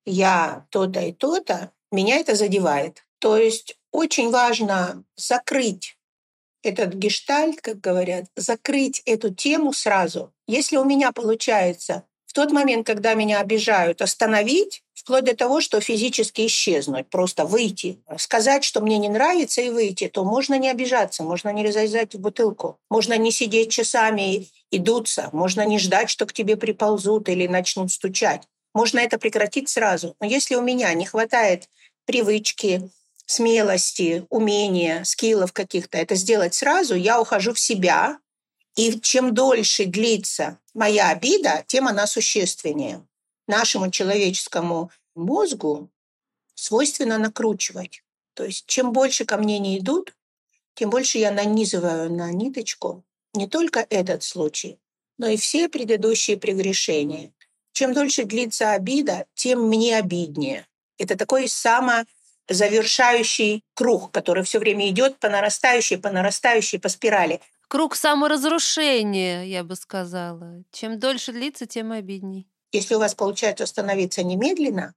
я 0.04 0.66
то-то 0.70 1.00
и 1.02 1.12
то-то, 1.12 1.70
меня 1.92 2.16
это 2.16 2.34
задевает. 2.34 3.04
То 3.20 3.36
есть 3.36 3.76
очень 3.92 4.30
важно 4.30 5.04
закрыть 5.16 5.96
этот 6.62 6.94
гештальт, 6.94 7.60
как 7.60 7.80
говорят, 7.80 8.26
закрыть 8.36 9.02
эту 9.06 9.34
тему 9.34 9.72
сразу. 9.72 10.32
Если 10.46 10.76
у 10.76 10.84
меня 10.84 11.12
получается 11.12 12.04
в 12.26 12.32
тот 12.32 12.52
момент, 12.52 12.86
когда 12.86 13.14
меня 13.14 13.40
обижают, 13.40 14.02
остановить, 14.02 14.84
вплоть 14.94 15.24
до 15.24 15.34
того, 15.34 15.60
что 15.60 15.80
физически 15.80 16.46
исчезнуть, 16.46 17.08
просто 17.08 17.44
выйти, 17.44 17.98
сказать, 18.18 18.62
что 18.62 18.80
мне 18.80 18.98
не 18.98 19.08
нравится, 19.08 19.62
и 19.62 19.70
выйти, 19.70 20.08
то 20.08 20.24
можно 20.24 20.56
не 20.58 20.68
обижаться, 20.68 21.24
можно 21.24 21.48
не 21.48 21.66
разрезать 21.66 22.14
в 22.14 22.20
бутылку, 22.20 22.78
можно 22.88 23.16
не 23.16 23.32
сидеть 23.32 23.72
часами 23.72 24.48
и 24.70 24.78
дуться, 24.78 25.30
можно 25.32 25.64
не 25.66 25.78
ждать, 25.78 26.10
что 26.10 26.26
к 26.26 26.32
тебе 26.32 26.56
приползут 26.56 27.28
или 27.28 27.46
начнут 27.46 27.90
стучать. 27.90 28.42
Можно 28.74 29.00
это 29.00 29.18
прекратить 29.18 29.68
сразу. 29.68 30.14
Но 30.20 30.26
если 30.26 30.54
у 30.54 30.62
меня 30.62 30.92
не 30.94 31.06
хватает 31.06 31.68
привычки, 32.04 32.90
смелости, 33.30 34.26
умения, 34.28 35.04
скиллов 35.04 35.52
каких-то 35.52 35.98
это 35.98 36.16
сделать 36.16 36.52
сразу, 36.52 36.96
я 36.96 37.20
ухожу 37.20 37.54
в 37.54 37.60
себя. 37.60 38.18
И 38.74 38.98
чем 39.00 39.34
дольше 39.34 39.84
длится 39.84 40.58
моя 40.74 41.10
обида, 41.10 41.64
тем 41.68 41.86
она 41.86 42.08
существеннее. 42.08 43.06
Нашему 43.46 43.90
человеческому 43.90 44.90
мозгу 45.14 45.88
свойственно 46.54 47.18
накручивать. 47.18 48.02
То 48.34 48.44
есть 48.44 48.66
чем 48.66 48.92
больше 48.92 49.24
ко 49.24 49.36
мне 49.36 49.60
не 49.60 49.78
идут, 49.78 50.16
тем 50.74 50.90
больше 50.90 51.18
я 51.18 51.30
нанизываю 51.30 52.12
на 52.12 52.32
ниточку 52.32 53.04
не 53.32 53.46
только 53.46 53.86
этот 53.90 54.24
случай, 54.24 54.80
но 55.18 55.28
и 55.28 55.36
все 55.36 55.68
предыдущие 55.68 56.36
прегрешения. 56.36 57.32
Чем 57.72 57.94
дольше 57.94 58.24
длится 58.24 58.72
обида, 58.72 59.26
тем 59.34 59.68
мне 59.68 59.96
обиднее. 59.96 60.66
Это 60.98 61.16
такой 61.16 61.48
само 61.48 62.04
завершающий 62.50 63.64
круг, 63.74 64.10
который 64.10 64.42
все 64.42 64.58
время 64.58 64.88
идет 64.90 65.18
по 65.18 65.28
нарастающей, 65.28 65.96
по 65.96 66.10
нарастающей, 66.10 66.78
по 66.78 66.88
спирали. 66.88 67.40
Круг 67.68 67.94
саморазрушения, 67.94 69.44
я 69.44 69.62
бы 69.62 69.76
сказала. 69.76 70.64
Чем 70.72 70.98
дольше 70.98 71.32
длится, 71.32 71.66
тем 71.66 71.92
обидней. 71.92 72.48
Если 72.72 72.94
у 72.96 72.98
вас 72.98 73.14
получается 73.14 73.64
остановиться 73.64 74.24
немедленно, 74.24 74.94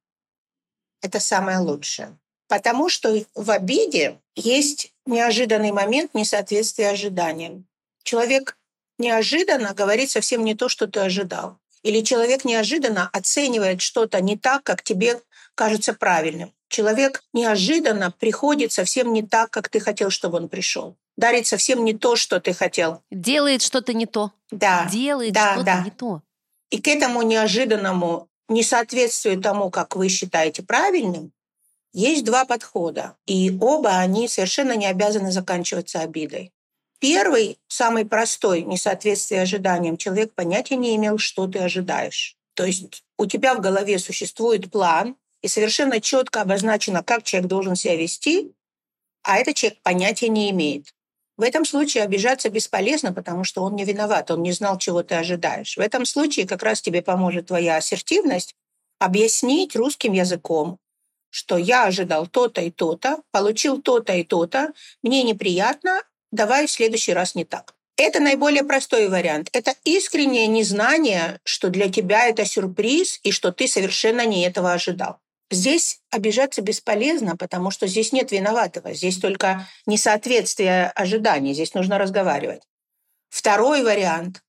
это 1.02 1.20
самое 1.20 1.60
лучшее. 1.60 2.18
Потому 2.48 2.90
что 2.90 3.24
в 3.36 3.52
обиде 3.52 4.20
есть 4.36 4.92
неожиданный 5.06 5.72
момент 5.72 6.14
несоответствия 6.14 6.90
ожиданиям. 6.90 7.68
Человек 8.04 8.58
неожиданно 8.98 9.74
говорит 9.74 10.10
совсем 10.10 10.44
не 10.44 10.56
то, 10.56 10.70
что 10.70 10.88
ты 10.88 11.00
ожидал. 11.00 11.60
Или 11.84 12.02
человек 12.02 12.46
неожиданно 12.46 13.10
оценивает 13.12 13.82
что-то 13.82 14.22
не 14.22 14.38
так, 14.38 14.64
как 14.64 14.84
тебе 14.84 15.22
кажется 15.56 15.94
правильным 15.94 16.54
человек 16.74 17.24
неожиданно 17.34 18.12
приходит 18.12 18.72
совсем 18.72 19.14
не 19.14 19.22
так, 19.22 19.52
как 19.52 19.70
ты 19.70 19.80
хотел, 19.80 20.10
чтобы 20.10 20.38
он 20.38 20.50
пришел. 20.50 20.98
Дарит 21.16 21.46
совсем 21.46 21.86
не 21.86 21.94
то, 21.94 22.16
что 22.16 22.42
ты 22.42 22.54
хотел. 22.54 23.04
Делает 23.12 23.62
что-то 23.62 23.94
не 23.94 24.08
то. 24.08 24.32
Да. 24.52 24.90
Делает 24.92 25.34
да, 25.34 25.54
что-то 25.54 25.66
да. 25.66 25.82
не 25.84 25.92
то. 25.92 26.22
И 26.72 26.82
к 26.82 26.88
этому 26.88 27.22
неожиданному 27.22 28.28
несоответствию 28.50 29.40
тому, 29.40 29.70
как 29.70 29.96
вы 29.96 30.10
считаете 30.10 30.64
правильным, 30.64 31.32
есть 31.94 32.26
два 32.26 32.46
подхода. 32.46 33.16
И 33.28 33.56
оба 33.62 34.00
они 34.00 34.28
совершенно 34.28 34.76
не 34.76 34.88
обязаны 34.88 35.32
заканчиваться 35.32 36.00
обидой. 36.00 36.52
Первый, 37.00 37.60
самый 37.68 38.06
простой, 38.06 38.64
несоответствие 38.64 39.42
ожиданиям, 39.42 39.98
человек 39.98 40.34
понятия 40.34 40.78
не 40.78 40.96
имел, 40.96 41.20
что 41.20 41.46
ты 41.48 41.60
ожидаешь. 41.60 42.36
То 42.56 42.66
есть 42.66 43.04
у 43.18 43.28
тебя 43.28 43.54
в 43.54 43.62
голове 43.62 44.00
существует 44.00 44.72
план, 44.72 45.16
и 45.44 45.48
совершенно 45.48 46.02
четко 46.02 46.42
обозначено, 46.42 47.04
как 47.04 47.24
человек 47.24 47.50
должен 47.50 47.76
себя 47.76 47.96
вести, 47.96 48.54
а 49.22 49.38
этот 49.38 49.56
человек 49.56 49.80
понятия 49.84 50.30
не 50.30 50.50
имеет. 50.50 50.96
В 51.36 51.42
этом 51.42 51.66
случае 51.66 52.04
обижаться 52.04 52.50
бесполезно, 52.50 53.12
потому 53.14 53.44
что 53.44 53.64
он 53.64 53.76
не 53.76 53.84
виноват, 53.84 54.32
он 54.32 54.42
не 54.42 54.52
знал, 54.52 54.78
чего 54.78 55.04
ты 55.04 55.16
ожидаешь. 55.16 55.78
В 55.78 55.80
этом 55.80 56.06
случае 56.06 56.48
как 56.48 56.64
раз 56.64 56.82
тебе 56.82 57.02
поможет 57.02 57.48
твоя 57.48 57.76
ассертивность 57.76 58.56
объяснить 59.00 59.76
русским 59.76 60.14
языком, 60.14 60.80
что 61.30 61.58
я 61.58 61.86
ожидал 61.86 62.28
то-то 62.28 62.62
и 62.62 62.72
то-то, 62.72 63.22
получил 63.32 63.82
то-то 63.82 64.14
и 64.14 64.24
то-то, 64.24 64.72
мне 65.02 65.24
неприятно, 65.24 66.04
давай 66.32 66.68
в 66.68 66.72
следующий 66.72 67.14
раз 67.14 67.36
не 67.36 67.44
так. 67.44 67.74
Это 67.98 68.20
наиболее 68.20 68.64
простой 68.64 69.08
вариант. 69.08 69.50
Это 69.54 69.76
искреннее 69.84 70.48
незнание, 70.48 71.40
что 71.44 71.70
для 71.70 71.90
тебя 71.90 72.28
это 72.28 72.46
сюрприз 72.46 73.20
и 73.24 73.32
что 73.32 73.52
ты 73.52 73.68
совершенно 73.68 74.26
не 74.26 74.46
этого 74.46 74.74
ожидал. 74.74 75.20
Здесь 75.52 76.02
обижаться 76.10 76.62
бесполезно, 76.62 77.38
потому 77.38 77.70
что 77.70 77.88
здесь 77.88 78.12
нет 78.12 78.32
виноватого, 78.32 78.94
здесь 78.94 79.18
только 79.18 79.68
несоответствие 79.86 80.88
ожиданий, 80.90 81.54
здесь 81.54 81.74
нужно 81.74 81.98
разговаривать. 81.98 82.64
Второй 83.30 83.84
вариант. 83.84 84.44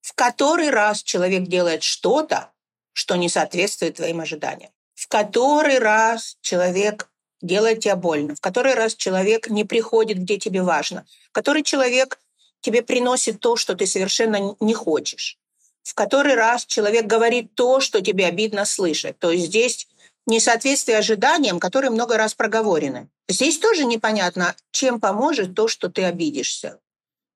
В 0.00 0.14
который 0.14 0.70
раз 0.70 1.02
человек 1.02 1.48
делает 1.48 1.82
что-то, 1.82 2.52
что 2.92 3.16
не 3.16 3.28
соответствует 3.28 3.96
твоим 3.96 4.20
ожиданиям. 4.20 4.70
В 4.94 5.08
который 5.08 5.78
раз 5.78 6.38
человек 6.40 7.10
делает 7.42 7.80
тебе 7.80 7.96
больно, 7.96 8.34
в 8.34 8.40
который 8.40 8.74
раз 8.74 8.94
человек 8.94 9.50
не 9.50 9.64
приходит, 9.64 10.18
где 10.18 10.38
тебе 10.38 10.62
важно, 10.62 11.06
в 11.28 11.32
который 11.32 11.62
человек 11.62 12.18
тебе 12.60 12.82
приносит 12.82 13.40
то, 13.40 13.56
что 13.56 13.74
ты 13.74 13.86
совершенно 13.86 14.56
не 14.60 14.74
хочешь, 14.74 15.38
в 15.82 15.94
который 15.94 16.34
раз 16.34 16.64
человек 16.66 17.06
говорит 17.06 17.54
то, 17.54 17.80
что 17.80 18.00
тебе 18.00 18.26
обидно 18.26 18.64
слышать. 18.64 19.18
То 19.18 19.30
есть 19.30 19.46
здесь 19.46 19.88
несоответствие 20.26 20.98
ожиданиям, 20.98 21.60
которые 21.60 21.90
много 21.90 22.16
раз 22.16 22.34
проговорены. 22.34 23.08
Здесь 23.28 23.58
тоже 23.58 23.84
непонятно, 23.84 24.54
чем 24.70 25.00
поможет 25.00 25.54
то, 25.54 25.68
что 25.68 25.88
ты 25.88 26.04
обидишься. 26.04 26.78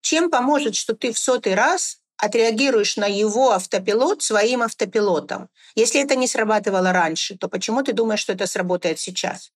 Чем 0.03 0.31
поможет, 0.31 0.75
что 0.75 0.95
ты 0.95 1.13
в 1.13 1.19
сотый 1.19 1.55
раз 1.55 1.99
отреагируешь 2.17 2.97
на 2.97 3.07
его 3.07 3.53
автопилот 3.53 4.23
своим 4.23 4.63
автопилотом. 4.63 5.49
Если 5.75 6.03
это 6.03 6.17
не 6.17 6.27
срабатывало 6.27 6.93
раньше, 6.93 7.37
то 7.37 7.49
почему 7.49 7.83
ты 7.83 7.93
думаешь, 7.93 8.21
что 8.21 8.33
это 8.33 8.47
сработает 8.47 8.99
сейчас? 8.99 9.53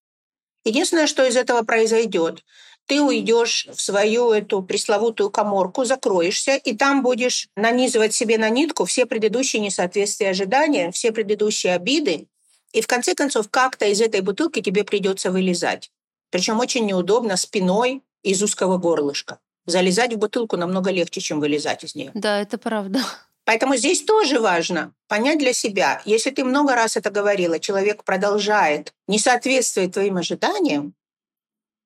Единственное, 0.63 1.05
что 1.07 1.23
из 1.23 1.37
этого 1.37 1.61
произойдет, 1.61 2.43
ты 2.87 3.01
уйдешь 3.01 3.67
в 3.71 3.81
свою 3.81 4.31
эту 4.31 4.61
пресловутую 4.61 5.29
коморку, 5.29 5.85
закроешься, 5.85 6.55
и 6.55 6.75
там 6.75 7.01
будешь 7.01 7.49
нанизывать 7.55 8.13
себе 8.13 8.37
на 8.37 8.49
нитку 8.49 8.85
все 8.85 9.05
предыдущие 9.05 9.61
несоответствия 9.61 10.29
ожидания, 10.29 10.91
все 10.91 11.11
предыдущие 11.11 11.73
обиды, 11.75 12.27
и 12.75 12.81
в 12.81 12.87
конце 12.87 13.15
концов 13.15 13.49
как-то 13.49 13.85
из 13.85 14.01
этой 14.01 14.19
бутылки 14.19 14.61
тебе 14.61 14.83
придется 14.83 15.31
вылезать. 15.31 15.91
Причем 16.29 16.59
очень 16.59 16.85
неудобно 16.85 17.37
спиной 17.37 18.03
из 18.21 18.43
узкого 18.43 18.77
горлышка. 18.77 19.39
Залезать 19.65 20.13
в 20.13 20.17
бутылку 20.17 20.57
намного 20.57 20.91
легче, 20.91 21.21
чем 21.21 21.39
вылезать 21.39 21.85
из 21.85 21.95
нее. 21.95 22.11
Да, 22.13 22.41
это 22.41 22.57
правда. 22.57 22.99
Поэтому 23.45 23.77
здесь 23.77 24.03
тоже 24.03 24.41
важно 24.41 24.93
понять 25.07 25.39
для 25.39 25.53
себя, 25.53 26.01
если 26.03 26.31
ты 26.31 26.43
много 26.43 26.75
раз 26.75 26.97
это 26.97 27.11
говорила, 27.11 27.59
человек 27.59 28.03
продолжает 28.03 28.93
не 29.07 29.19
соответствовать 29.19 29.93
твоим 29.93 30.17
ожиданиям, 30.17 30.95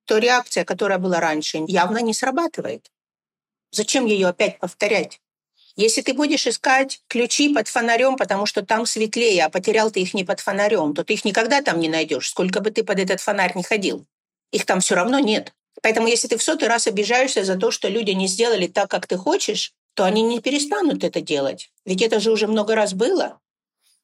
то 0.06 0.18
реакция, 0.18 0.66
которая 0.66 0.98
была 0.98 1.20
раньше, 1.20 1.60
явно 1.68 2.00
не 2.00 2.16
срабатывает. 2.16 2.90
Зачем 3.72 4.08
ее 4.08 4.30
опять 4.30 4.58
повторять? 4.58 5.22
Если 5.80 6.02
ты 6.02 6.14
будешь 6.14 6.46
искать 6.46 7.00
ключи 7.08 7.54
под 7.54 7.70
фонарем, 7.70 8.18
потому 8.18 8.46
что 8.46 8.66
там 8.66 8.86
светлее, 8.86 9.46
а 9.46 9.50
потерял 9.50 9.90
ты 9.90 10.02
их 10.02 10.14
не 10.14 10.26
под 10.26 10.42
фонарем, 10.42 10.94
то 10.94 11.06
ты 11.06 11.14
их 11.14 11.24
никогда 11.24 11.62
там 11.62 11.80
не 11.80 11.88
найдешь, 11.88 12.28
сколько 12.28 12.60
бы 12.60 12.70
ты 12.70 12.84
под 12.84 13.00
этот 13.00 13.22
фонарь 13.22 13.54
не 13.56 13.64
ходил. 13.64 14.06
Их 14.52 14.66
там 14.66 14.82
все 14.82 14.96
равно 14.96 15.20
нет. 15.20 15.54
Поэтому 15.82 16.08
если 16.08 16.28
ты 16.28 16.38
в 16.38 16.44
сотый 16.44 16.68
раз 16.68 16.88
обижаешься 16.88 17.46
за 17.46 17.56
то, 17.56 17.72
что 17.72 17.88
люди 17.88 18.12
не 18.12 18.28
сделали 18.28 18.68
так, 18.68 18.92
как 18.92 19.08
ты 19.08 19.16
хочешь, 19.16 19.72
то 19.94 20.04
они 20.04 20.22
не 20.22 20.42
перестанут 20.42 21.06
это 21.06 21.22
делать. 21.22 21.72
Ведь 21.86 22.02
это 22.02 22.20
же 22.20 22.32
уже 22.32 22.48
много 22.48 22.76
раз 22.76 22.94
было. 22.94 23.40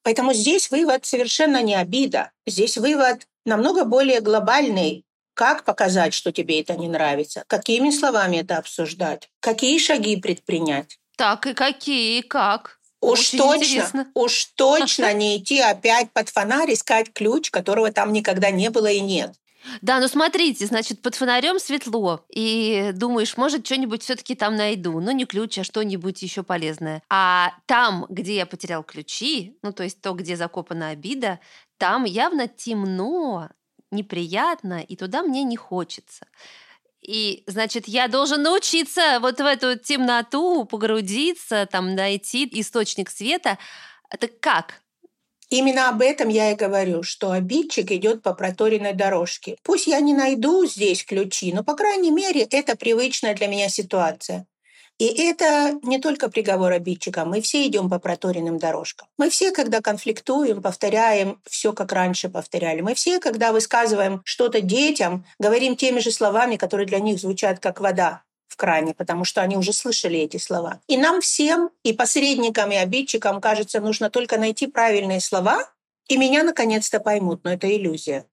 Поэтому 0.01 0.31
здесь 0.31 0.71
вывод 0.71 1.05
совершенно 1.05 1.61
не 1.61 1.75
обида. 1.75 2.31
Здесь 2.47 2.77
вывод 2.77 3.27
намного 3.45 3.83
более 3.83 4.21
глобальный. 4.21 5.03
Как 5.33 5.65
показать, 5.65 6.13
что 6.13 6.31
тебе 6.31 6.61
это 6.61 6.75
не 6.77 6.87
нравится? 6.87 7.43
Какими 7.47 7.89
словами 7.89 8.37
это 8.37 8.59
обсуждать? 8.59 9.29
Какие 9.41 9.77
шаги 9.77 10.15
предпринять? 10.15 10.99
Так, 11.15 11.47
и 11.47 11.53
какие, 11.53 12.19
и 12.19 12.21
как? 12.21 12.79
Уж 13.01 13.19
Очень 13.19 13.37
точно, 13.37 13.63
интересно. 13.63 14.11
уж 14.15 14.45
точно 14.55 15.13
не 15.13 15.37
идти 15.37 15.59
опять 15.59 16.11
под 16.11 16.29
фонарь, 16.29 16.73
искать 16.73 17.13
ключ, 17.13 17.51
которого 17.51 17.91
там 17.91 18.11
никогда 18.11 18.49
не 18.51 18.69
было 18.69 18.87
и 18.87 18.99
нет. 18.99 19.33
Да, 19.81 19.99
ну 19.99 20.07
смотрите, 20.07 20.65
значит, 20.65 21.01
под 21.01 21.15
фонарем 21.15 21.59
светло, 21.59 22.25
и 22.29 22.91
думаешь, 22.93 23.37
может, 23.37 23.65
что-нибудь 23.65 24.03
все-таки 24.03 24.35
там 24.35 24.55
найду. 24.55 24.99
Ну, 24.99 25.11
не 25.11 25.25
ключ, 25.25 25.57
а 25.57 25.63
что-нибудь 25.63 26.21
еще 26.21 26.43
полезное. 26.43 27.01
А 27.09 27.53
там, 27.65 28.05
где 28.09 28.35
я 28.35 28.45
потерял 28.45 28.83
ключи, 28.83 29.57
ну, 29.61 29.71
то 29.71 29.83
есть 29.83 30.01
то, 30.01 30.13
где 30.13 30.35
закопана 30.35 30.89
обида, 30.89 31.39
там 31.77 32.03
явно 32.05 32.47
темно, 32.47 33.49
неприятно, 33.91 34.81
и 34.81 34.95
туда 34.95 35.23
мне 35.23 35.43
не 35.43 35.57
хочется. 35.57 36.27
И, 37.05 37.43
значит, 37.45 37.87
я 37.87 38.07
должен 38.07 38.41
научиться 38.41 39.19
вот 39.21 39.37
в 39.37 39.45
эту 39.45 39.77
темноту 39.77 40.65
погрузиться, 40.65 41.67
там 41.71 41.93
найти 41.93 42.49
источник 42.51 43.11
света. 43.11 43.59
Это 44.09 44.27
как? 44.27 44.81
Именно 45.49 45.89
об 45.89 46.01
этом 46.01 46.29
я 46.29 46.51
и 46.51 46.55
говорю, 46.55 47.03
что 47.03 47.31
обидчик 47.31 47.91
идет 47.91 48.23
по 48.23 48.33
проторенной 48.33 48.93
дорожке. 48.93 49.57
Пусть 49.61 49.85
я 49.85 49.99
не 49.99 50.15
найду 50.15 50.65
здесь 50.65 51.05
ключи, 51.05 51.53
но, 51.53 51.63
по 51.63 51.75
крайней 51.75 52.09
мере, 52.09 52.41
это 52.49 52.75
привычная 52.75 53.35
для 53.35 53.47
меня 53.47 53.69
ситуация. 53.69 54.47
И 54.97 55.07
это 55.07 55.77
не 55.83 55.99
только 55.99 56.29
приговор 56.29 56.71
обидчика, 56.71 57.25
мы 57.25 57.41
все 57.41 57.67
идем 57.67 57.89
по 57.89 57.99
проторенным 57.99 58.57
дорожкам. 58.57 59.07
Мы 59.17 59.29
все, 59.29 59.51
когда 59.51 59.81
конфликтуем, 59.81 60.61
повторяем 60.61 61.41
все, 61.45 61.73
как 61.73 61.91
раньше 61.91 62.29
повторяли. 62.29 62.79
Мы 62.79 62.95
все, 62.95 63.19
когда 63.19 63.51
высказываем 63.51 64.21
что-то 64.23 64.61
детям, 64.61 65.25
говорим 65.37 65.75
теми 65.75 65.99
же 65.99 66.11
словами, 66.11 66.55
которые 66.55 66.87
для 66.87 66.99
них 66.99 67.19
звучат 67.19 67.59
как 67.59 67.81
вода 67.81 68.23
в 68.47 68.55
кране, 68.55 68.93
потому 68.93 69.25
что 69.25 69.41
они 69.41 69.57
уже 69.57 69.73
слышали 69.73 70.19
эти 70.19 70.37
слова. 70.37 70.79
И 70.87 70.95
нам 70.95 71.19
всем, 71.19 71.71
и 71.83 71.91
посредникам, 71.91 72.71
и 72.71 72.75
обидчикам, 72.75 73.41
кажется, 73.41 73.81
нужно 73.81 74.09
только 74.09 74.37
найти 74.37 74.67
правильные 74.67 75.19
слова, 75.19 75.69
и 76.07 76.17
меня 76.17 76.43
наконец-то 76.43 77.01
поймут, 77.01 77.43
но 77.43 77.51
это 77.51 77.69
иллюзия. 77.69 78.25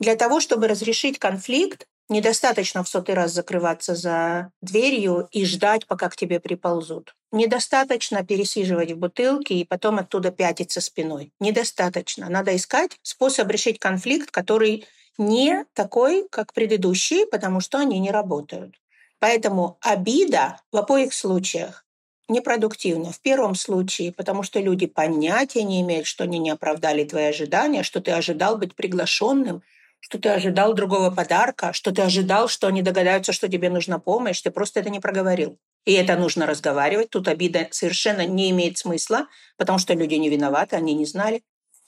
Для 0.00 0.16
того, 0.16 0.40
чтобы 0.40 0.66
разрешить 0.66 1.20
конфликт, 1.20 1.86
недостаточно 2.10 2.84
в 2.84 2.88
сотый 2.88 3.14
раз 3.14 3.32
закрываться 3.32 3.94
за 3.94 4.52
дверью 4.60 5.28
и 5.30 5.46
ждать, 5.46 5.86
пока 5.86 6.10
к 6.10 6.16
тебе 6.16 6.40
приползут. 6.40 7.14
Недостаточно 7.32 8.24
пересиживать 8.24 8.92
в 8.92 8.98
бутылке 8.98 9.54
и 9.54 9.64
потом 9.64 9.98
оттуда 9.98 10.30
пятиться 10.30 10.80
спиной. 10.80 11.32
Недостаточно. 11.40 12.28
Надо 12.28 12.54
искать 12.54 12.98
способ 13.02 13.48
решить 13.48 13.78
конфликт, 13.78 14.30
который 14.30 14.84
не 15.16 15.64
такой, 15.72 16.26
как 16.30 16.52
предыдущие, 16.52 17.26
потому 17.26 17.60
что 17.60 17.78
они 17.78 17.98
не 17.98 18.10
работают. 18.10 18.74
Поэтому 19.18 19.78
обида 19.80 20.60
в 20.72 20.76
обоих 20.76 21.14
случаях 21.14 21.86
непродуктивна. 22.28 23.12
В 23.12 23.20
первом 23.20 23.54
случае, 23.54 24.12
потому 24.12 24.42
что 24.42 24.60
люди 24.60 24.86
понятия 24.86 25.62
не 25.62 25.82
имеют, 25.82 26.06
что 26.06 26.24
они 26.24 26.38
не 26.38 26.50
оправдали 26.50 27.04
твои 27.04 27.24
ожидания, 27.24 27.82
что 27.82 28.00
ты 28.00 28.12
ожидал 28.12 28.56
быть 28.56 28.74
приглашенным, 28.74 29.62
что 30.00 30.18
ты 30.18 30.28
ожидал 30.30 30.74
другого 30.74 31.10
подарка, 31.10 31.72
что 31.72 31.92
ты 31.92 32.02
ожидал, 32.02 32.48
что 32.48 32.66
они 32.66 32.82
догадаются, 32.82 33.32
что 33.32 33.48
тебе 33.48 33.70
нужна 33.70 33.98
помощь, 33.98 34.40
ты 34.40 34.50
просто 34.50 34.80
это 34.80 34.90
не 34.90 35.00
проговорил. 35.00 35.58
И 35.84 35.92
это 35.92 36.16
нужно 36.16 36.46
разговаривать. 36.46 37.10
Тут 37.10 37.28
обида 37.28 37.68
совершенно 37.70 38.26
не 38.26 38.50
имеет 38.50 38.78
смысла, 38.78 39.28
потому 39.56 39.78
что 39.78 39.94
люди 39.94 40.14
не 40.14 40.28
виноваты, 40.28 40.76
они 40.76 40.94
не 40.94 41.06
знали. 41.06 41.42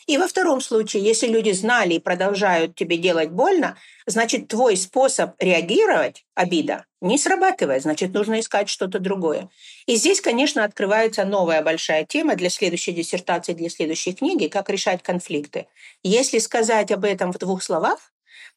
И 0.06 0.18
во 0.18 0.26
втором 0.26 0.60
случае, 0.60 1.04
если 1.04 1.28
люди 1.28 1.52
знали 1.52 1.94
и 1.94 2.00
продолжают 2.00 2.74
тебе 2.74 2.96
делать 2.96 3.30
больно, 3.30 3.76
значит, 4.06 4.48
твой 4.48 4.76
способ 4.76 5.34
реагировать, 5.38 6.24
обида, 6.34 6.86
не 7.00 7.18
срабатывает, 7.18 7.82
значит, 7.82 8.12
нужно 8.12 8.40
искать 8.40 8.68
что-то 8.68 8.98
другое. 8.98 9.48
И 9.86 9.96
здесь, 9.96 10.20
конечно, 10.20 10.64
открывается 10.64 11.24
новая 11.24 11.62
большая 11.62 12.04
тема 12.04 12.34
для 12.34 12.50
следующей 12.50 12.92
диссертации, 12.92 13.52
для 13.52 13.70
следующей 13.70 14.12
книги, 14.12 14.48
как 14.48 14.70
решать 14.70 15.02
конфликты. 15.02 15.66
Если 16.02 16.38
сказать 16.38 16.90
об 16.90 17.04
этом 17.04 17.32
в 17.32 17.38
двух 17.38 17.62
словах, 17.62 18.12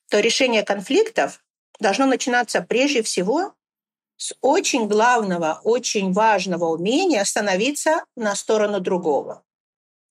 то 0.10 0.20
решение 0.20 0.64
конфликтов 0.64 1.44
должно 1.80 2.06
начинаться 2.06 2.62
прежде 2.62 3.04
всего 3.04 3.54
с 4.18 4.34
очень 4.42 4.88
главного, 4.88 5.60
очень 5.64 6.14
важного 6.14 6.66
умения 6.66 7.24
становиться 7.24 8.06
на 8.16 8.36
сторону 8.36 8.80
другого. 8.80 9.45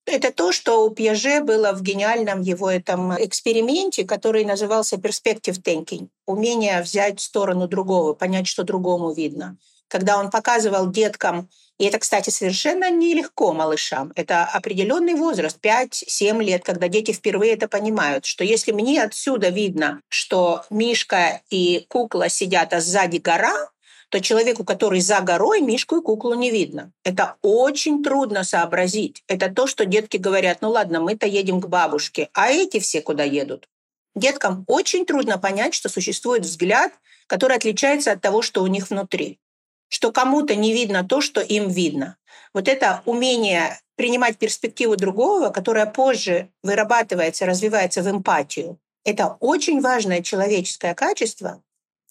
Это 0.06 0.32
то, 0.32 0.52
что 0.52 0.84
у 0.84 0.90
Пьеже 0.90 1.40
было 1.40 1.72
в 1.72 1.82
гениальном 1.82 2.42
его 2.42 2.70
этом 2.70 3.14
эксперименте, 3.24 4.04
который 4.04 4.44
назывался 4.44 4.96
perspective 4.96 5.62
thinking. 5.62 6.08
Умение 6.26 6.82
взять 6.82 7.20
сторону 7.20 7.68
другого, 7.68 8.12
понять, 8.12 8.46
что 8.46 8.64
другому 8.64 9.12
видно. 9.12 9.56
Когда 9.88 10.18
он 10.18 10.30
показывал 10.30 10.90
деткам, 10.90 11.48
и 11.78 11.84
это, 11.86 11.98
кстати, 11.98 12.30
совершенно 12.30 12.90
нелегко 12.90 13.52
малышам, 13.52 14.12
это 14.14 14.44
определенный 14.44 15.14
возраст, 15.14 15.58
5-7 15.60 16.42
лет, 16.42 16.64
когда 16.64 16.88
дети 16.88 17.12
впервые 17.12 17.54
это 17.54 17.66
понимают, 17.66 18.26
что 18.26 18.44
если 18.44 18.72
мне 18.72 19.02
отсюда 19.02 19.48
видно, 19.48 20.00
что 20.08 20.64
Мишка 20.70 21.40
и 21.50 21.86
кукла 21.88 22.28
сидят, 22.28 22.72
а 22.72 22.80
сзади 22.80 23.18
гора, 23.18 23.70
то 24.14 24.20
человеку, 24.20 24.62
который 24.62 25.00
за 25.00 25.20
горой, 25.22 25.60
мишку 25.60 25.96
и 25.96 26.00
куклу 26.00 26.34
не 26.34 26.52
видно. 26.52 26.92
Это 27.02 27.34
очень 27.42 28.00
трудно 28.04 28.44
сообразить. 28.44 29.24
Это 29.26 29.52
то, 29.52 29.66
что 29.66 29.86
детки 29.86 30.18
говорят, 30.18 30.58
ну 30.60 30.70
ладно, 30.70 31.00
мы-то 31.00 31.26
едем 31.26 31.60
к 31.60 31.66
бабушке, 31.66 32.28
а 32.32 32.52
эти 32.52 32.78
все 32.78 33.00
куда 33.00 33.24
едут? 33.24 33.68
Деткам 34.14 34.64
очень 34.68 35.04
трудно 35.04 35.36
понять, 35.36 35.74
что 35.74 35.88
существует 35.88 36.44
взгляд, 36.44 36.92
который 37.26 37.56
отличается 37.56 38.12
от 38.12 38.20
того, 38.20 38.40
что 38.40 38.62
у 38.62 38.68
них 38.68 38.88
внутри. 38.88 39.40
Что 39.88 40.12
кому-то 40.12 40.54
не 40.54 40.72
видно 40.72 41.02
то, 41.02 41.20
что 41.20 41.40
им 41.40 41.68
видно. 41.68 42.16
Вот 42.52 42.68
это 42.68 43.02
умение 43.06 43.80
принимать 43.96 44.38
перспективу 44.38 44.94
другого, 44.94 45.48
которая 45.48 45.86
позже 45.86 46.50
вырабатывается, 46.62 47.46
развивается 47.46 48.00
в 48.00 48.08
эмпатию, 48.08 48.78
это 49.04 49.36
очень 49.40 49.80
важное 49.80 50.22
человеческое 50.22 50.94
качество, 50.94 51.64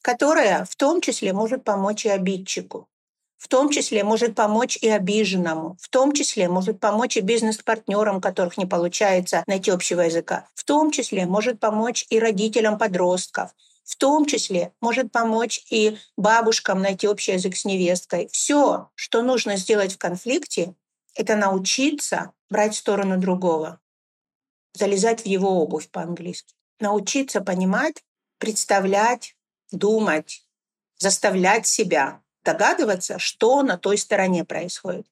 которая 0.04 0.66
в 0.66 0.76
том 0.76 1.02
числе 1.02 1.34
может 1.34 1.63
помочь 1.63 2.06
и 2.06 2.10
обидчику. 2.10 2.88
в 3.38 3.50
том 3.50 3.70
числе 3.70 4.06
может 4.06 4.36
помочь 4.36 4.78
и 4.78 4.88
обиженному, 4.88 5.78
в 5.82 5.89
том 5.89 6.13
числе 6.13 6.48
может 6.48 6.80
помочь 6.80 7.18
и 7.18 7.22
бизнес-партнерам, 7.22 8.22
которых 8.22 8.58
не 8.58 8.66
получается 8.66 9.44
найти 9.48 9.70
общего 9.72 10.02
языка, 10.02 10.48
в 10.56 10.63
том 10.63 10.92
числе 10.92 11.26
может 11.26 11.60
помочь 11.60 12.06
и 12.10 12.20
родителям 12.20 12.78
подростков, 12.78 13.54
в 13.84 13.98
том 13.98 14.26
числе 14.26 14.72
может 14.80 15.12
помочь 15.12 15.66
и 15.70 15.98
бабушкам 16.16 16.82
найти 16.82 17.06
общий 17.08 17.34
язык 17.34 17.58
с 17.58 17.66
невесткой. 17.66 18.30
Все, 18.32 18.89
что 18.96 19.22
нужно 19.22 19.58
сделать 19.58 19.96
в 19.96 19.98
конфликте, 19.98 20.74
это 21.13 21.36
научиться 21.36 22.32
брать 22.50 22.76
сторону 22.76 23.18
другого, 23.20 23.82
залезать 24.74 25.24
в 25.24 25.26
его 25.26 25.62
обувь 25.62 25.89
по-английски, 25.89 26.54
научиться 26.80 27.42
понимать, 27.42 28.04
представлять, 28.38 29.36
думать, 29.74 30.46
заставлять 30.98 31.68
себя 31.68 32.22
догадываться, 32.44 33.20
что 33.20 33.64
на 33.64 33.78
той 33.78 33.98
стороне 33.98 34.46
происходит. 34.46 35.08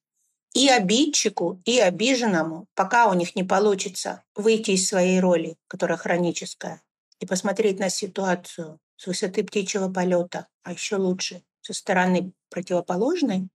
И 0.54 0.68
обидчику, 0.68 1.62
и 1.64 1.78
обиженному, 1.78 2.66
пока 2.74 3.08
у 3.08 3.14
них 3.14 3.34
не 3.34 3.42
получится 3.42 4.22
выйти 4.34 4.72
из 4.72 4.86
своей 4.86 5.18
роли, 5.18 5.56
которая 5.66 5.96
хроническая, 5.96 6.82
и 7.20 7.26
посмотреть 7.26 7.78
на 7.78 7.88
ситуацию 7.88 8.78
с 8.96 9.06
высоты 9.06 9.44
птичьего 9.44 9.90
полета, 9.90 10.48
а 10.62 10.72
еще 10.72 10.96
лучше 10.96 11.42
со 11.62 11.72
стороны 11.72 12.32
противоположной, 12.50 13.48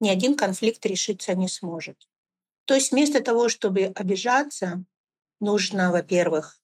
ни 0.00 0.08
один 0.08 0.36
конфликт 0.36 0.86
решиться 0.86 1.34
не 1.34 1.48
сможет. 1.48 2.08
То 2.66 2.74
есть 2.74 2.92
вместо 2.92 3.20
того, 3.20 3.48
чтобы 3.48 3.92
обижаться, 3.94 4.84
нужно, 5.40 5.90
во-первых, 5.90 6.58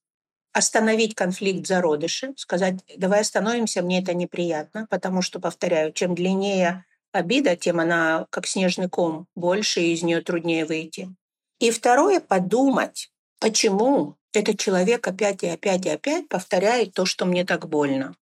остановить 0.53 1.15
конфликт 1.15 1.65
зародыши, 1.65 2.33
сказать, 2.37 2.75
давай 2.97 3.21
остановимся, 3.21 3.81
мне 3.81 4.01
это 4.01 4.13
неприятно, 4.13 4.87
потому 4.89 5.21
что, 5.21 5.39
повторяю, 5.39 5.93
чем 5.93 6.15
длиннее 6.15 6.85
обида, 7.11 7.55
тем 7.55 7.79
она 7.79 8.27
как 8.29 8.47
снежный 8.47 8.89
ком, 8.89 9.27
больше, 9.35 9.81
и 9.81 9.93
из 9.93 10.03
нее 10.03 10.21
труднее 10.21 10.65
выйти. 10.65 11.13
И 11.59 11.71
второе, 11.71 12.19
подумать, 12.19 13.11
почему 13.39 14.17
этот 14.33 14.59
человек 14.59 15.07
опять 15.07 15.43
и 15.43 15.47
опять 15.47 15.85
и 15.85 15.89
опять 15.89 16.27
повторяет 16.27 16.93
то, 16.93 17.05
что 17.05 17.25
мне 17.25 17.45
так 17.45 17.67
больно. 17.67 18.15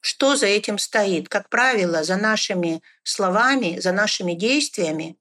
Что 0.00 0.36
за 0.36 0.46
этим 0.46 0.78
стоит? 0.78 1.28
Как 1.28 1.48
правило, 1.48 2.04
за 2.04 2.16
нашими 2.16 2.82
словами, 3.02 3.78
за 3.80 3.92
нашими 3.92 4.34
действиями, 4.34 5.16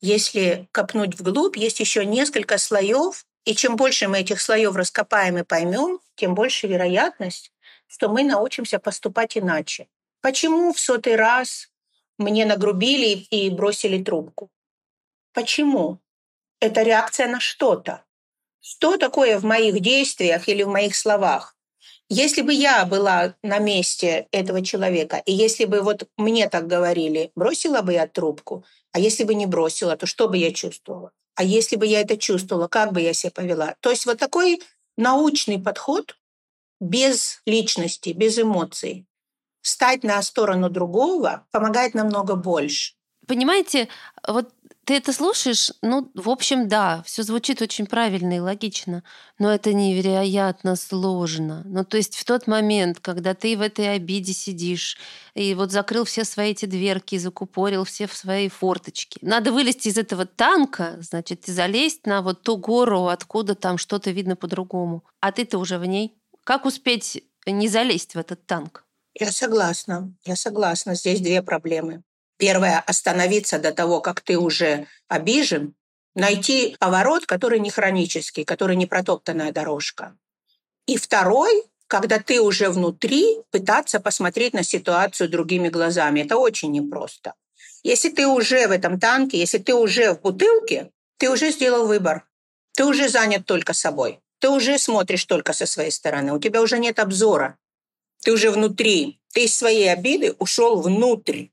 если 0.00 0.68
копнуть 0.72 1.18
вглубь, 1.18 1.56
есть 1.56 1.80
еще 1.80 2.06
несколько 2.06 2.56
слоев, 2.56 3.26
и 3.44 3.54
чем 3.54 3.76
больше 3.76 4.08
мы 4.08 4.20
этих 4.20 4.40
слоев 4.40 4.76
раскопаем 4.76 5.38
и 5.38 5.44
поймем, 5.44 6.00
тем 6.14 6.34
больше 6.34 6.66
вероятность, 6.66 7.52
что 7.86 8.08
мы 8.08 8.22
научимся 8.22 8.78
поступать 8.78 9.36
иначе. 9.36 9.88
Почему 10.20 10.72
в 10.72 10.78
сотый 10.78 11.16
раз 11.16 11.70
мне 12.18 12.44
нагрубили 12.44 13.26
и 13.30 13.50
бросили 13.50 14.02
трубку? 14.02 14.50
Почему? 15.32 15.98
Это 16.60 16.82
реакция 16.82 17.28
на 17.28 17.40
что-то. 17.40 18.04
Что 18.60 18.98
такое 18.98 19.38
в 19.38 19.44
моих 19.44 19.80
действиях 19.80 20.48
или 20.48 20.62
в 20.62 20.68
моих 20.68 20.94
словах? 20.94 21.56
Если 22.10 22.42
бы 22.42 22.52
я 22.52 22.84
была 22.84 23.34
на 23.42 23.58
месте 23.58 24.26
этого 24.32 24.62
человека, 24.62 25.22
и 25.24 25.32
если 25.32 25.64
бы 25.64 25.80
вот 25.80 26.08
мне 26.16 26.48
так 26.48 26.66
говорили, 26.66 27.30
бросила 27.36 27.82
бы 27.82 27.94
я 27.94 28.06
трубку, 28.06 28.64
а 28.92 28.98
если 28.98 29.24
бы 29.24 29.34
не 29.34 29.46
бросила, 29.46 29.96
то 29.96 30.06
что 30.06 30.28
бы 30.28 30.36
я 30.36 30.52
чувствовала? 30.52 31.12
А 31.40 31.42
если 31.42 31.76
бы 31.76 31.86
я 31.86 32.02
это 32.02 32.18
чувствовала, 32.18 32.68
как 32.68 32.92
бы 32.92 33.00
я 33.00 33.14
себя 33.14 33.30
повела? 33.30 33.74
То 33.80 33.88
есть 33.88 34.04
вот 34.04 34.18
такой 34.18 34.60
научный 34.98 35.58
подход 35.58 36.18
без 36.80 37.40
личности, 37.46 38.10
без 38.10 38.38
эмоций, 38.38 39.06
стать 39.62 40.04
на 40.04 40.20
сторону 40.20 40.68
другого 40.68 41.46
помогает 41.50 41.94
намного 41.94 42.34
больше. 42.34 42.92
Понимаете, 43.30 43.86
вот 44.26 44.52
ты 44.84 44.96
это 44.96 45.12
слушаешь, 45.12 45.70
ну, 45.82 46.10
в 46.14 46.28
общем, 46.28 46.66
да, 46.66 47.00
все 47.06 47.22
звучит 47.22 47.62
очень 47.62 47.86
правильно 47.86 48.38
и 48.38 48.40
логично, 48.40 49.04
но 49.38 49.54
это 49.54 49.72
невероятно 49.72 50.74
сложно. 50.74 51.62
Ну, 51.64 51.84
то 51.84 51.96
есть 51.96 52.16
в 52.16 52.24
тот 52.24 52.48
момент, 52.48 52.98
когда 52.98 53.34
ты 53.34 53.56
в 53.56 53.60
этой 53.60 53.94
обиде 53.94 54.32
сидишь 54.32 54.98
и 55.34 55.54
вот 55.54 55.70
закрыл 55.70 56.02
все 56.02 56.24
свои 56.24 56.50
эти 56.50 56.66
дверки, 56.66 57.18
закупорил 57.18 57.84
все 57.84 58.08
в 58.08 58.14
свои 58.14 58.48
форточки, 58.48 59.20
надо 59.22 59.52
вылезти 59.52 59.86
из 59.86 59.96
этого 59.96 60.26
танка, 60.26 60.96
значит, 61.00 61.48
и 61.48 61.52
залезть 61.52 62.06
на 62.06 62.22
вот 62.22 62.42
ту 62.42 62.56
гору, 62.56 63.06
откуда 63.06 63.54
там 63.54 63.78
что-то 63.78 64.10
видно 64.10 64.34
по-другому. 64.34 65.04
А 65.20 65.30
ты-то 65.30 65.58
уже 65.58 65.78
в 65.78 65.86
ней. 65.86 66.16
Как 66.42 66.66
успеть 66.66 67.22
не 67.46 67.68
залезть 67.68 68.16
в 68.16 68.18
этот 68.18 68.44
танк? 68.44 68.84
Я 69.14 69.30
согласна, 69.30 70.12
я 70.24 70.34
согласна. 70.34 70.96
Здесь 70.96 71.20
две 71.20 71.42
проблемы. 71.42 72.02
Первое– 72.40 72.80
остановиться 72.86 73.58
до 73.58 73.70
того, 73.70 74.00
как 74.00 74.22
ты 74.22 74.38
уже 74.38 74.86
обижен, 75.08 75.74
найти 76.14 76.74
поворот, 76.80 77.26
который 77.26 77.60
не 77.60 77.70
хронический, 77.70 78.44
который 78.44 78.76
не 78.76 78.86
протоптанная 78.86 79.52
дорожка. 79.52 80.16
И 80.86 80.96
второй– 80.96 81.52
когда 81.86 82.20
ты 82.20 82.40
уже 82.40 82.70
внутри, 82.70 83.38
пытаться 83.50 83.98
посмотреть 83.98 84.54
на 84.54 84.62
ситуацию 84.62 85.28
другими 85.28 85.68
глазами. 85.68 86.20
Это 86.20 86.36
очень 86.36 86.70
непросто. 86.70 87.34
Если 87.82 88.10
ты 88.10 88.28
уже 88.28 88.68
в 88.68 88.70
этом 88.70 89.00
танке, 89.00 89.38
если 89.38 89.58
ты 89.58 89.74
уже 89.74 90.14
в 90.14 90.20
бутылке, 90.20 90.92
ты 91.16 91.28
уже 91.28 91.50
сделал 91.50 91.88
выбор. 91.88 92.22
Ты 92.74 92.84
уже 92.84 93.08
занят 93.08 93.44
только 93.44 93.72
собой. 93.72 94.20
Ты 94.38 94.50
уже 94.50 94.78
смотришь 94.78 95.24
только 95.24 95.52
со 95.52 95.66
своей 95.66 95.90
стороны. 95.90 96.32
У 96.32 96.38
тебя 96.38 96.62
уже 96.62 96.78
нет 96.78 97.00
обзора. 97.00 97.58
Ты 98.22 98.32
уже 98.32 98.52
внутри. 98.52 99.20
Ты 99.32 99.46
из 99.46 99.56
своей 99.56 99.92
обиды 99.92 100.36
ушел 100.38 100.80
внутрь. 100.80 101.46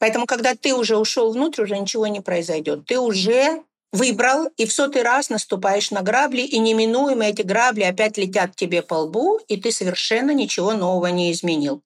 Поэтому, 0.00 0.24
когда 0.26 0.54
ты 0.54 0.74
уже 0.74 0.96
ушел 0.96 1.30
внутрь, 1.30 1.62
уже 1.62 1.78
ничего 1.78 2.06
не 2.06 2.20
произойдет. 2.20 2.86
Ты 2.86 2.98
уже 2.98 3.62
выбрал 3.92 4.46
и 4.56 4.64
в 4.64 4.72
сотый 4.72 5.02
раз 5.02 5.28
наступаешь 5.28 5.90
на 5.90 6.00
грабли, 6.00 6.40
и 6.40 6.58
неминуемо 6.58 7.26
эти 7.26 7.42
грабли 7.42 7.82
опять 7.82 8.16
летят 8.16 8.56
тебе 8.56 8.82
по 8.82 8.94
лбу, 8.94 9.38
и 9.46 9.60
ты 9.60 9.70
совершенно 9.70 10.30
ничего 10.30 10.72
нового 10.72 11.08
не 11.08 11.30
изменил. 11.32 11.82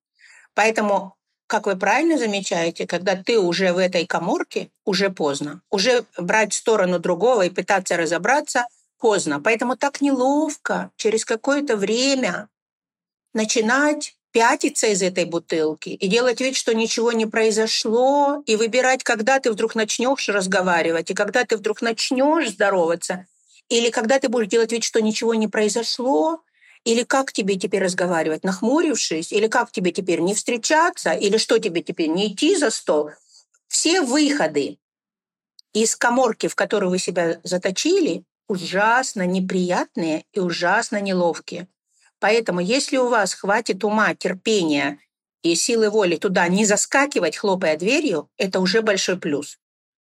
Поэтому, 0.54 1.16
как 1.48 1.66
вы 1.66 1.76
правильно 1.76 2.16
замечаете, 2.16 2.86
когда 2.86 3.16
ты 3.16 3.40
уже 3.40 3.72
в 3.72 3.78
этой 3.78 4.06
коморке, 4.06 4.70
уже 4.84 5.10
поздно. 5.10 5.62
Уже 5.70 6.04
брать 6.16 6.54
сторону 6.54 7.00
другого 7.00 7.42
и 7.42 7.50
пытаться 7.50 7.96
разобраться 7.96 8.68
поздно. 9.00 9.40
Поэтому 9.40 9.76
так 9.76 10.00
неловко 10.00 10.92
через 10.96 11.24
какое-то 11.24 11.76
время 11.76 12.48
начинать 13.32 14.14
пятиться 14.34 14.88
из 14.88 15.00
этой 15.00 15.26
бутылки 15.26 15.90
и 15.90 16.08
делать 16.08 16.40
вид, 16.40 16.56
что 16.56 16.74
ничего 16.74 17.12
не 17.12 17.24
произошло, 17.24 18.42
и 18.46 18.56
выбирать, 18.56 19.04
когда 19.04 19.38
ты 19.38 19.52
вдруг 19.52 19.76
начнешь 19.76 20.28
разговаривать, 20.28 21.08
и 21.10 21.14
когда 21.14 21.44
ты 21.44 21.56
вдруг 21.56 21.80
начнешь 21.80 22.50
здороваться, 22.50 23.26
или 23.68 23.90
когда 23.90 24.18
ты 24.18 24.28
будешь 24.28 24.48
делать 24.48 24.72
вид, 24.72 24.82
что 24.82 25.00
ничего 25.00 25.36
не 25.36 25.46
произошло, 25.46 26.42
или 26.82 27.04
как 27.04 27.32
тебе 27.32 27.54
теперь 27.54 27.84
разговаривать, 27.84 28.42
нахмурившись, 28.42 29.32
или 29.32 29.46
как 29.46 29.70
тебе 29.70 29.92
теперь 29.92 30.18
не 30.18 30.34
встречаться, 30.34 31.12
или 31.12 31.36
что 31.36 31.58
тебе 31.58 31.80
теперь 31.80 32.08
не 32.08 32.32
идти 32.32 32.56
за 32.56 32.70
стол. 32.70 33.10
Все 33.68 34.02
выходы 34.02 34.78
из 35.72 35.94
коморки, 35.94 36.48
в 36.48 36.56
которую 36.56 36.90
вы 36.90 36.98
себя 36.98 37.38
заточили, 37.44 38.24
ужасно 38.48 39.26
неприятные 39.26 40.24
и 40.32 40.40
ужасно 40.40 41.00
неловкие. 41.00 41.68
Поэтому 42.24 42.60
если 42.60 42.96
у 42.96 43.08
вас 43.08 43.34
хватит 43.34 43.84
ума, 43.84 44.14
терпения 44.14 44.98
и 45.42 45.54
силы 45.54 45.90
воли 45.90 46.16
туда 46.16 46.48
не 46.48 46.64
заскакивать, 46.64 47.36
хлопая 47.36 47.76
дверью, 47.76 48.30
это 48.38 48.60
уже 48.60 48.80
большой 48.80 49.18
плюс. 49.18 49.58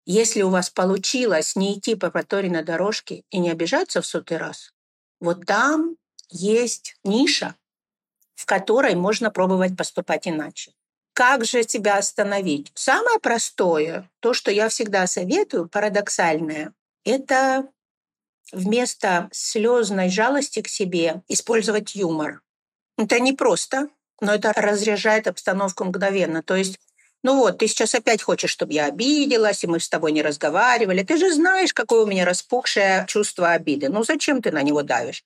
Если 0.05 0.41
у 0.41 0.49
вас 0.49 0.69
получилось 0.69 1.55
не 1.55 1.77
идти 1.77 1.95
по 1.95 2.11
проторенной 2.11 2.65
дорожке 2.65 3.23
и 3.29 3.39
не 3.39 3.49
обижаться 3.49 4.01
в 4.01 4.05
сотый 4.05 4.35
раз, 4.35 4.73
вот 5.21 5.45
там 5.45 5.95
есть 6.29 6.97
ниша, 7.05 7.55
в 8.35 8.45
которой 8.45 8.95
можно 8.95 9.31
пробовать 9.31 9.77
поступать 9.77 10.27
иначе. 10.27 10.73
Как 11.13 11.45
же 11.45 11.63
себя 11.63 11.99
остановить? 11.99 12.69
Самое 12.75 13.19
простое, 13.19 14.11
то, 14.19 14.33
что 14.33 14.51
я 14.51 14.67
всегда 14.67 15.07
советую, 15.07 15.69
парадоксальное, 15.69 16.73
это 17.05 17.69
вместо 18.51 19.29
слезной 19.31 20.09
жалости 20.09 20.61
к 20.61 20.67
себе 20.67 21.21
использовать 21.27 21.95
юмор. 21.95 22.41
Это 22.97 23.19
непросто, 23.19 23.89
но 24.21 24.33
это 24.33 24.53
разряжает 24.53 25.27
обстановку 25.27 25.85
мгновенно. 25.85 26.43
То 26.43 26.55
есть 26.55 26.79
ну 27.21 27.37
вот, 27.37 27.57
ты 27.57 27.67
сейчас 27.67 27.95
опять 27.95 28.21
хочешь, 28.21 28.51
чтобы 28.51 28.73
я 28.73 28.85
обиделась, 28.85 29.63
и 29.63 29.67
мы 29.67 29.79
с 29.79 29.89
тобой 29.89 30.13
не 30.13 30.21
разговаривали. 30.21 31.03
Ты 31.03 31.17
же 31.17 31.33
знаешь, 31.33 31.73
какое 31.73 32.03
у 32.03 32.05
меня 32.05 32.23
распухшее 32.23 33.05
чувство 33.07 33.51
обиды. 33.51 33.89
Ну 33.89 34.03
зачем 34.03 34.41
ты 34.41 34.51
на 34.51 34.61
него 34.61 34.83
давишь? 34.83 35.25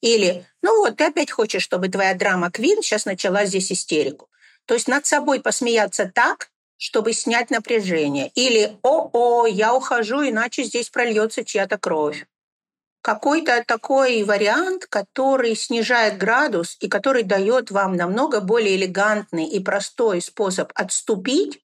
Или, 0.00 0.46
ну 0.62 0.78
вот, 0.78 0.96
ты 0.96 1.04
опять 1.04 1.30
хочешь, 1.30 1.62
чтобы 1.62 1.88
твоя 1.88 2.14
драма 2.14 2.50
Квин 2.50 2.82
сейчас 2.82 3.04
начала 3.04 3.44
здесь 3.44 3.70
истерику. 3.70 4.28
То 4.64 4.74
есть 4.74 4.88
над 4.88 5.06
собой 5.06 5.40
посмеяться 5.40 6.10
так, 6.12 6.50
чтобы 6.76 7.12
снять 7.12 7.50
напряжение. 7.50 8.30
Или, 8.34 8.76
о-о, 8.82 9.46
я 9.46 9.74
ухожу, 9.74 10.28
иначе 10.28 10.64
здесь 10.64 10.90
прольется 10.90 11.44
чья-то 11.44 11.78
кровь 11.78 12.26
какой-то 13.02 13.64
такой 13.66 14.22
вариант, 14.22 14.86
который 14.86 15.54
снижает 15.54 16.18
градус 16.18 16.76
и 16.80 16.88
который 16.88 17.22
дает 17.22 17.70
вам 17.70 17.96
намного 17.96 18.40
более 18.40 18.76
элегантный 18.76 19.46
и 19.46 19.60
простой 19.60 20.20
способ 20.20 20.72
отступить 20.74 21.62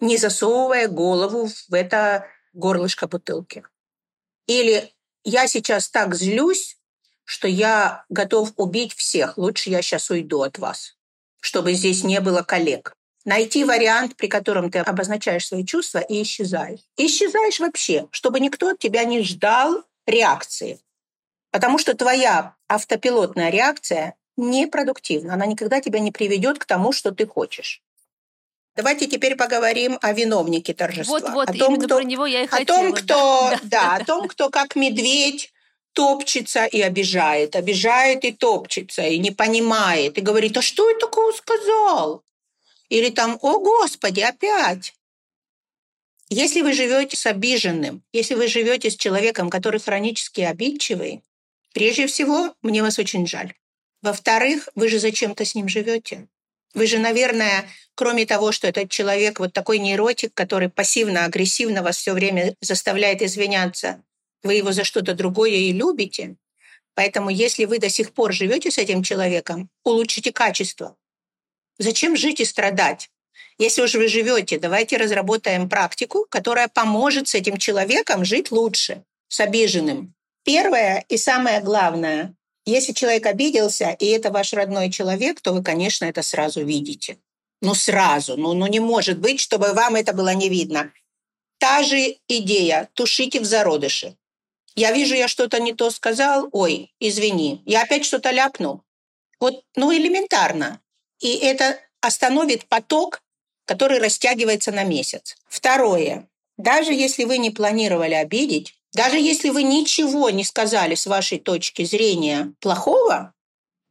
не 0.00 0.16
засовывая 0.16 0.88
голову 0.88 1.48
в 1.68 1.74
это 1.74 2.26
горлышко 2.52 3.08
бутылки. 3.08 3.64
Или 4.46 4.92
я 5.24 5.48
сейчас 5.48 5.88
так 5.88 6.14
злюсь, 6.14 6.78
что 7.24 7.48
я 7.48 8.04
готов 8.08 8.52
убить 8.56 8.94
всех. 8.94 9.36
Лучше 9.36 9.70
я 9.70 9.82
сейчас 9.82 10.10
уйду 10.10 10.42
от 10.42 10.58
вас, 10.58 10.96
чтобы 11.40 11.72
здесь 11.72 12.04
не 12.04 12.20
было 12.20 12.42
коллег. 12.42 12.94
Найти 13.24 13.64
вариант, 13.64 14.14
при 14.16 14.28
котором 14.28 14.70
ты 14.70 14.78
обозначаешь 14.78 15.46
свои 15.46 15.64
чувства 15.64 15.98
и 15.98 16.22
исчезаешь. 16.22 16.80
исчезаешь 16.96 17.58
вообще, 17.58 18.06
чтобы 18.12 18.38
никто 18.38 18.70
от 18.70 18.78
тебя 18.78 19.02
не 19.04 19.22
ждал 19.22 19.82
реакции. 20.06 20.80
Потому 21.50 21.78
что 21.78 21.94
твоя 21.94 22.54
автопилотная 22.68 23.50
реакция 23.50 24.14
непродуктивна. 24.36 25.34
Она 25.34 25.46
никогда 25.46 25.80
тебя 25.80 26.00
не 26.00 26.12
приведет 26.12 26.58
к 26.58 26.66
тому, 26.66 26.92
что 26.92 27.12
ты 27.12 27.26
хочешь. 27.26 27.82
Давайте 28.76 29.06
теперь 29.06 29.36
поговорим 29.36 29.98
о 30.02 30.12
виновнике 30.12 30.74
торжества. 30.74 31.18
Вот, 31.18 31.30
вот, 31.30 31.48
о 31.48 31.52
том, 31.54 31.78
кто, 31.78 31.96
про 31.96 32.04
него 32.04 32.26
я 32.26 32.42
и 32.42 32.44
о 32.44 32.48
хотела. 32.48 32.82
Том, 32.82 32.92
кто, 32.92 33.50
да, 33.50 33.56
да, 33.56 33.60
да, 33.64 33.94
о 33.96 34.04
том, 34.04 34.28
кто 34.28 34.50
как 34.50 34.76
медведь 34.76 35.52
топчется 35.94 36.66
и 36.66 36.82
обижает, 36.82 37.56
обижает 37.56 38.24
и 38.26 38.32
топчется, 38.32 39.02
и 39.02 39.18
не 39.18 39.30
понимает, 39.30 40.18
и 40.18 40.20
говорит, 40.20 40.54
а 40.58 40.62
что 40.62 40.90
я 40.90 40.98
такого 40.98 41.32
сказал? 41.32 42.22
Или 42.90 43.08
там, 43.08 43.38
о, 43.40 43.58
Господи, 43.60 44.20
опять. 44.20 44.94
Если 46.28 46.62
вы 46.62 46.72
живете 46.72 47.16
с 47.16 47.24
обиженным, 47.26 48.02
если 48.12 48.34
вы 48.34 48.48
живете 48.48 48.90
с 48.90 48.96
человеком, 48.96 49.48
который 49.48 49.78
хронически 49.78 50.40
обидчивый, 50.40 51.22
прежде 51.72 52.08
всего, 52.08 52.54
мне 52.62 52.82
вас 52.82 52.98
очень 52.98 53.28
жаль. 53.28 53.54
Во-вторых, 54.02 54.68
вы 54.74 54.88
же 54.88 54.98
зачем-то 54.98 55.44
с 55.44 55.54
ним 55.54 55.68
живете. 55.68 56.26
Вы 56.74 56.88
же, 56.88 56.98
наверное, 56.98 57.68
кроме 57.94 58.26
того, 58.26 58.50
что 58.50 58.66
этот 58.66 58.90
человек 58.90 59.38
вот 59.38 59.52
такой 59.52 59.78
нейротик, 59.78 60.34
который 60.34 60.68
пассивно-агрессивно 60.68 61.82
вас 61.82 61.96
все 61.96 62.12
время 62.12 62.56
заставляет 62.60 63.22
извиняться, 63.22 64.02
вы 64.42 64.54
его 64.54 64.72
за 64.72 64.82
что-то 64.82 65.14
другое 65.14 65.52
и 65.52 65.72
любите. 65.72 66.36
Поэтому 66.94 67.30
если 67.30 67.66
вы 67.66 67.78
до 67.78 67.88
сих 67.88 68.12
пор 68.12 68.32
живете 68.32 68.70
с 68.70 68.78
этим 68.78 69.02
человеком, 69.02 69.70
улучшите 69.84 70.32
качество. 70.32 70.96
Зачем 71.78 72.16
жить 72.16 72.40
и 72.40 72.44
страдать? 72.44 73.10
Если 73.58 73.82
уж 73.82 73.94
вы 73.94 74.08
живете, 74.08 74.58
давайте 74.58 74.98
разработаем 74.98 75.68
практику, 75.68 76.26
которая 76.28 76.68
поможет 76.68 77.28
с 77.28 77.34
этим 77.34 77.56
человеком 77.56 78.24
жить 78.24 78.50
лучше, 78.50 79.04
с 79.28 79.40
обиженным. 79.40 80.14
Первое 80.44 81.04
и 81.08 81.16
самое 81.16 81.60
главное, 81.60 82.34
если 82.66 82.92
человек 82.92 83.26
обиделся, 83.26 83.96
и 83.98 84.06
это 84.06 84.30
ваш 84.30 84.52
родной 84.52 84.90
человек, 84.90 85.40
то 85.40 85.52
вы, 85.52 85.62
конечно, 85.62 86.04
это 86.04 86.22
сразу 86.22 86.64
видите. 86.64 87.18
Ну, 87.62 87.74
сразу. 87.74 88.36
Ну, 88.36 88.52
ну 88.52 88.66
не 88.66 88.80
может 88.80 89.18
быть, 89.18 89.40
чтобы 89.40 89.72
вам 89.72 89.94
это 89.94 90.12
было 90.12 90.34
не 90.34 90.48
видно. 90.48 90.92
Та 91.58 91.82
же 91.82 92.16
идея. 92.28 92.90
Тушите 92.92 93.40
в 93.40 93.44
зародыше. 93.44 94.16
Я 94.74 94.92
вижу, 94.92 95.14
я 95.14 95.26
что-то 95.26 95.58
не 95.60 95.72
то 95.72 95.90
сказал. 95.90 96.48
Ой, 96.52 96.92
извини. 97.00 97.62
Я 97.64 97.82
опять 97.82 98.04
что-то 98.04 98.30
ляпнул. 98.30 98.82
Вот, 99.40 99.64
ну, 99.74 99.92
элементарно. 99.94 100.80
И 101.20 101.36
это 101.36 101.78
остановит 102.00 102.66
поток, 102.66 103.22
который 103.66 103.98
растягивается 103.98 104.72
на 104.72 104.84
месяц. 104.84 105.36
Второе. 105.48 106.28
Даже 106.56 106.94
если 106.94 107.24
вы 107.24 107.36
не 107.36 107.50
планировали 107.50 108.14
обидеть, 108.14 108.74
даже 108.94 109.18
если 109.18 109.50
вы 109.50 109.62
ничего 109.62 110.30
не 110.30 110.42
сказали 110.42 110.94
с 110.94 111.06
вашей 111.06 111.38
точки 111.38 111.84
зрения 111.84 112.54
плохого, 112.60 113.34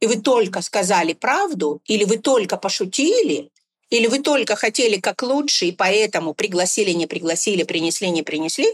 и 0.00 0.06
вы 0.06 0.16
только 0.16 0.62
сказали 0.62 1.12
правду, 1.12 1.80
или 1.84 2.02
вы 2.04 2.18
только 2.18 2.56
пошутили, 2.56 3.50
или 3.88 4.08
вы 4.08 4.18
только 4.18 4.56
хотели 4.56 4.98
как 4.98 5.22
лучше, 5.22 5.66
и 5.66 5.72
поэтому 5.72 6.34
пригласили, 6.34 6.90
не 6.90 7.06
пригласили, 7.06 7.62
принесли, 7.62 8.10
не 8.10 8.22
принесли, 8.22 8.66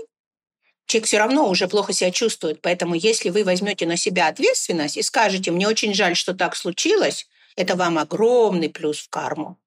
человек 0.87 1.07
все 1.07 1.19
равно 1.19 1.49
уже 1.49 1.69
плохо 1.69 1.93
себя 1.93 2.11
чувствует. 2.11 2.61
Поэтому 2.63 2.95
если 2.95 3.29
вы 3.29 3.45
возьмете 3.45 3.87
на 3.87 3.97
себя 3.97 4.29
ответственность 4.29 4.97
и 4.97 5.03
скажете, 5.03 5.51
мне 5.51 5.69
очень 5.69 5.95
жаль, 5.95 6.17
что 6.17 6.35
так 6.35 6.57
случилось, 6.57 7.27
это 7.57 7.77
вам 7.77 7.99
огромный 7.99 8.71
плюс 8.71 9.01
в 9.01 9.11
карму. 9.11 9.59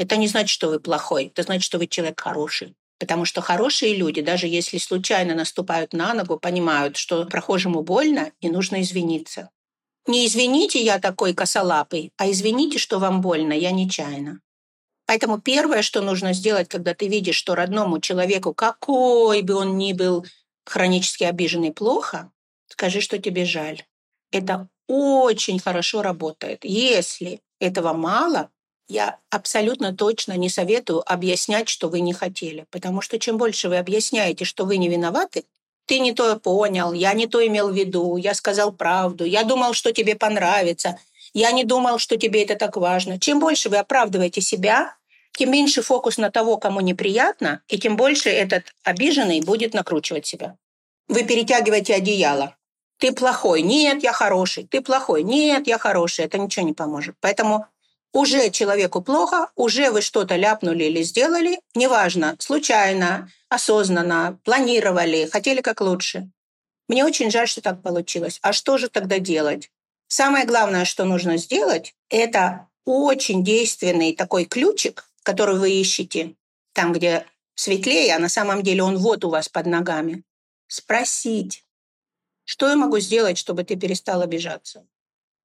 Это 0.00 0.16
не 0.16 0.28
значит, 0.28 0.48
что 0.48 0.68
вы 0.68 0.80
плохой, 0.80 1.26
это 1.26 1.42
значит, 1.42 1.62
что 1.62 1.76
вы 1.76 1.86
человек 1.86 2.18
хороший. 2.18 2.74
Потому 2.98 3.26
что 3.26 3.42
хорошие 3.42 3.94
люди, 3.94 4.22
даже 4.22 4.46
если 4.46 4.78
случайно 4.78 5.34
наступают 5.34 5.92
на 5.92 6.14
ногу, 6.14 6.38
понимают, 6.38 6.96
что 6.96 7.26
прохожему 7.26 7.82
больно 7.82 8.32
и 8.40 8.48
нужно 8.48 8.80
извиниться. 8.80 9.50
Не 10.06 10.26
извините, 10.26 10.82
я 10.82 10.98
такой 10.98 11.34
косолапый, 11.34 12.12
а 12.16 12.30
извините, 12.30 12.78
что 12.78 12.98
вам 12.98 13.20
больно, 13.20 13.52
я 13.52 13.72
нечаянно. 13.72 14.40
Поэтому 15.04 15.38
первое, 15.38 15.82
что 15.82 16.00
нужно 16.00 16.32
сделать, 16.32 16.68
когда 16.68 16.94
ты 16.94 17.06
видишь, 17.06 17.36
что 17.36 17.54
родному 17.54 18.00
человеку, 18.00 18.54
какой 18.54 19.42
бы 19.42 19.52
он 19.52 19.76
ни 19.76 19.92
был 19.92 20.24
хронически 20.64 21.24
обиженный, 21.24 21.72
плохо, 21.72 22.32
скажи, 22.68 23.02
что 23.02 23.18
тебе 23.18 23.44
жаль. 23.44 23.82
Это 24.32 24.68
очень 24.86 25.58
хорошо 25.58 26.00
работает. 26.00 26.64
Если 26.64 27.42
этого 27.58 27.92
мало, 27.92 28.50
я 28.90 29.18
абсолютно 29.30 29.94
точно 29.94 30.36
не 30.36 30.48
советую 30.48 31.02
объяснять, 31.10 31.68
что 31.68 31.88
вы 31.88 32.00
не 32.00 32.12
хотели. 32.12 32.66
Потому 32.70 33.00
что 33.00 33.18
чем 33.18 33.38
больше 33.38 33.68
вы 33.68 33.78
объясняете, 33.78 34.44
что 34.44 34.64
вы 34.64 34.76
не 34.76 34.88
виноваты, 34.88 35.44
ты 35.86 35.98
не 35.98 36.12
то 36.12 36.36
понял, 36.36 36.92
я 36.92 37.14
не 37.14 37.26
то 37.26 37.44
имел 37.44 37.70
в 37.70 37.74
виду, 37.74 38.16
я 38.16 38.34
сказал 38.34 38.72
правду, 38.72 39.24
я 39.24 39.44
думал, 39.44 39.72
что 39.72 39.92
тебе 39.92 40.14
понравится, 40.14 40.98
я 41.32 41.52
не 41.52 41.64
думал, 41.64 41.98
что 41.98 42.16
тебе 42.16 42.44
это 42.44 42.56
так 42.56 42.76
важно. 42.76 43.18
Чем 43.18 43.40
больше 43.40 43.68
вы 43.68 43.78
оправдываете 43.78 44.40
себя, 44.40 44.94
тем 45.32 45.50
меньше 45.50 45.82
фокус 45.82 46.18
на 46.18 46.30
того, 46.30 46.58
кому 46.58 46.80
неприятно, 46.80 47.62
и 47.68 47.78
тем 47.78 47.96
больше 47.96 48.28
этот 48.28 48.64
обиженный 48.84 49.40
будет 49.40 49.74
накручивать 49.74 50.26
себя. 50.26 50.56
Вы 51.08 51.24
перетягиваете 51.24 51.94
одеяло. 51.94 52.56
Ты 52.98 53.12
плохой. 53.12 53.62
Нет, 53.62 54.02
я 54.02 54.12
хороший. 54.12 54.64
Ты 54.64 54.82
плохой. 54.82 55.22
Нет, 55.22 55.66
я 55.66 55.78
хороший. 55.78 56.26
Это 56.26 56.38
ничего 56.38 56.66
не 56.66 56.74
поможет. 56.74 57.16
Поэтому 57.20 57.66
уже 58.12 58.50
человеку 58.50 59.02
плохо, 59.02 59.50
уже 59.54 59.90
вы 59.90 60.00
что-то 60.02 60.36
ляпнули 60.36 60.84
или 60.84 61.02
сделали, 61.02 61.60
неважно, 61.74 62.36
случайно, 62.38 63.30
осознанно, 63.48 64.38
планировали, 64.44 65.28
хотели 65.30 65.60
как 65.60 65.80
лучше. 65.80 66.30
Мне 66.88 67.04
очень 67.04 67.30
жаль, 67.30 67.46
что 67.46 67.60
так 67.60 67.82
получилось. 67.82 68.38
А 68.42 68.52
что 68.52 68.78
же 68.78 68.88
тогда 68.88 69.18
делать? 69.18 69.70
Самое 70.08 70.44
главное, 70.44 70.84
что 70.84 71.04
нужно 71.04 71.36
сделать, 71.36 71.94
это 72.08 72.68
очень 72.84 73.44
действенный 73.44 74.14
такой 74.14 74.44
ключик, 74.44 75.04
который 75.22 75.56
вы 75.56 75.70
ищете, 75.70 76.34
там, 76.72 76.92
где 76.92 77.26
светлее, 77.54 78.16
а 78.16 78.18
на 78.18 78.28
самом 78.28 78.62
деле 78.62 78.82
он 78.82 78.96
вот 78.96 79.24
у 79.24 79.30
вас 79.30 79.48
под 79.48 79.66
ногами. 79.66 80.24
Спросить, 80.66 81.64
что 82.44 82.68
я 82.68 82.74
могу 82.74 82.98
сделать, 82.98 83.38
чтобы 83.38 83.62
ты 83.62 83.76
перестал 83.76 84.22
обижаться? 84.22 84.84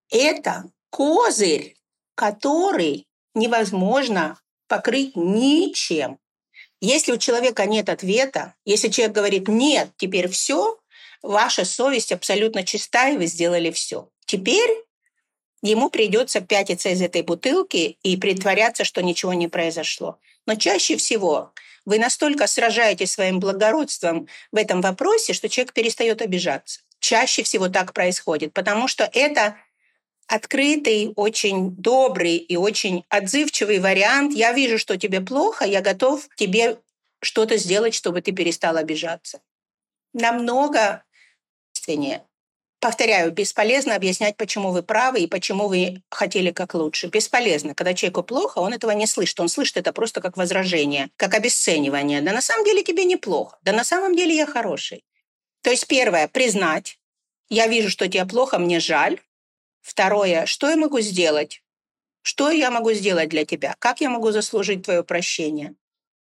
Это 0.09 0.71
козырь 0.89 1.74
который 2.15 3.05
невозможно 3.33 4.39
покрыть 4.67 5.15
ничем. 5.15 6.17
Если 6.81 7.11
у 7.11 7.17
человека 7.17 7.65
нет 7.65 7.89
ответа, 7.89 8.55
если 8.65 8.89
человек 8.89 9.15
говорит 9.15 9.47
«нет, 9.47 9.91
теперь 9.97 10.27
все», 10.27 10.77
ваша 11.21 11.65
совесть 11.65 12.11
абсолютно 12.11 12.63
чистая, 12.63 13.13
и 13.13 13.17
вы 13.17 13.25
сделали 13.25 13.71
все. 13.71 14.09
Теперь 14.25 14.83
ему 15.61 15.89
придется 15.89 16.41
пятиться 16.41 16.89
из 16.89 17.01
этой 17.01 17.23
бутылки 17.23 17.97
и 18.03 18.17
притворяться, 18.17 18.83
что 18.83 19.01
ничего 19.01 19.33
не 19.33 19.47
произошло. 19.47 20.19
Но 20.45 20.55
чаще 20.55 20.97
всего 20.97 21.53
вы 21.85 21.99
настолько 21.99 22.47
сражаетесь 22.47 23.11
своим 23.11 23.39
благородством 23.39 24.27
в 24.51 24.57
этом 24.57 24.81
вопросе, 24.81 25.33
что 25.33 25.49
человек 25.49 25.73
перестает 25.73 26.21
обижаться. 26.21 26.81
Чаще 26.99 27.43
всего 27.43 27.69
так 27.69 27.93
происходит, 27.93 28.53
потому 28.53 28.87
что 28.87 29.09
это 29.11 29.57
открытый, 30.27 31.13
очень 31.15 31.71
добрый 31.71 32.37
и 32.37 32.55
очень 32.57 33.05
отзывчивый 33.09 33.79
вариант. 33.79 34.33
Я 34.33 34.53
вижу, 34.53 34.77
что 34.77 34.97
тебе 34.97 35.21
плохо, 35.21 35.65
я 35.65 35.81
готов 35.81 36.27
тебе 36.35 36.77
что-то 37.21 37.57
сделать, 37.57 37.93
чтобы 37.93 38.21
ты 38.21 38.31
перестал 38.31 38.77
обижаться. 38.77 39.41
Намного 40.13 41.03
действеннее. 41.85 42.23
Повторяю, 42.79 43.31
бесполезно 43.31 43.95
объяснять, 43.95 44.37
почему 44.37 44.71
вы 44.71 44.83
правы 44.83 45.21
и 45.21 45.27
почему 45.27 45.67
вы 45.67 46.03
хотели 46.11 46.51
как 46.51 46.75
лучше. 46.75 47.07
Бесполезно. 47.07 47.73
Когда 47.73 47.93
человеку 47.93 48.21
плохо, 48.21 48.59
он 48.59 48.73
этого 48.73 48.91
не 48.91 49.07
слышит. 49.07 49.39
Он 49.39 49.49
слышит 49.49 49.77
это 49.77 49.91
просто 49.91 50.21
как 50.21 50.37
возражение, 50.37 51.09
как 51.15 51.33
обесценивание. 51.33 52.21
Да 52.21 52.31
на 52.31 52.41
самом 52.41 52.63
деле 52.63 52.83
тебе 52.83 53.05
неплохо. 53.05 53.57
Да 53.63 53.71
на 53.71 53.83
самом 53.83 54.15
деле 54.15 54.35
я 54.35 54.45
хороший. 54.45 55.03
То 55.61 55.71
есть 55.71 55.87
первое, 55.87 56.27
признать. 56.27 56.99
Я 57.49 57.67
вижу, 57.67 57.89
что 57.89 58.07
тебе 58.07 58.25
плохо, 58.25 58.59
мне 58.59 58.79
жаль. 58.79 59.19
Второе, 59.85 60.47
что 60.47 60.67
я 60.67 60.77
могу 60.77 60.99
сделать? 60.99 61.61
Что 62.23 62.49
я 62.49 62.71
могу 62.71 62.91
сделать 62.93 63.29
для 63.29 63.45
тебя? 63.45 63.75
Как 63.77 64.01
я 64.01 64.09
могу 64.09 64.31
заслужить 64.31 64.81
твое 64.81 65.03
прощение? 65.03 65.75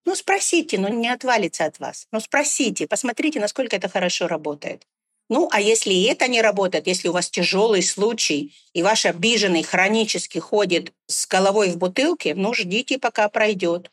Ну, 0.04 0.16
спросите, 0.16 0.78
ну 0.78 0.88
не 0.88 1.08
отвалится 1.08 1.66
от 1.66 1.78
вас. 1.78 2.08
Ну, 2.10 2.18
спросите, 2.18 2.88
посмотрите, 2.88 3.38
насколько 3.38 3.76
это 3.76 3.88
хорошо 3.88 4.26
работает. 4.26 4.88
Ну, 5.28 5.48
а 5.52 5.60
если 5.60 5.92
и 5.94 6.02
это 6.02 6.26
не 6.26 6.42
работает, 6.42 6.88
если 6.88 7.06
у 7.06 7.12
вас 7.12 7.30
тяжелый 7.30 7.84
случай, 7.84 8.52
и 8.72 8.82
ваш 8.82 9.06
обиженный 9.06 9.62
хронически 9.62 10.38
ходит 10.38 10.92
с 11.06 11.28
головой 11.28 11.70
в 11.70 11.78
бутылке, 11.78 12.34
ну, 12.34 12.52
ждите, 12.54 12.98
пока 12.98 13.28
пройдет. 13.28 13.92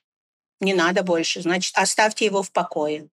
не 0.60 0.74
надо 0.74 1.04
больше, 1.04 1.44
значит, 1.44 1.78
оставьте 1.78 2.26
его 2.26 2.42
в 2.42 2.52
покое. 2.52 3.08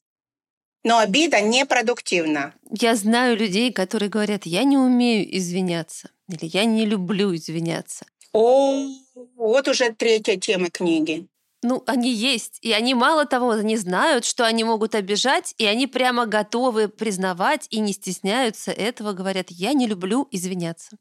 Но 0.87 0.99
обида 0.99 1.41
непродуктивна. 1.41 2.55
Я 2.71 2.95
знаю 2.95 3.37
людей, 3.37 3.73
которые 3.73 4.09
говорят, 4.09 4.47
я 4.47 4.63
не 4.63 4.79
умею 4.79 5.37
извиняться, 5.37 6.11
или 6.29 6.45
я 6.45 6.65
не 6.65 6.87
люблю 6.87 7.35
извиняться. 7.35 8.07
О, 8.33 8.87
вот 9.35 9.67
уже 9.67 9.93
третья 9.93 10.37
тема 10.37 10.71
книги. 10.71 11.27
Ну, 11.65 11.83
они 11.89 12.13
есть. 12.13 12.61
И 12.63 12.71
они 12.71 12.95
мало 12.95 13.25
того, 13.25 13.51
они 13.51 13.77
знают, 13.77 14.25
что 14.25 14.47
они 14.47 14.63
могут 14.63 14.95
обижать, 14.95 15.57
и 15.59 15.67
они 15.67 15.89
прямо 15.89 16.25
готовы 16.25 16.87
признавать 16.87 17.67
и 17.71 17.81
не 17.81 17.93
стесняются 17.93 18.71
этого, 18.71 19.13
говорят, 19.13 19.47
я 19.51 19.73
не 19.73 19.89
люблю 19.89 20.29
извиняться. 20.31 20.99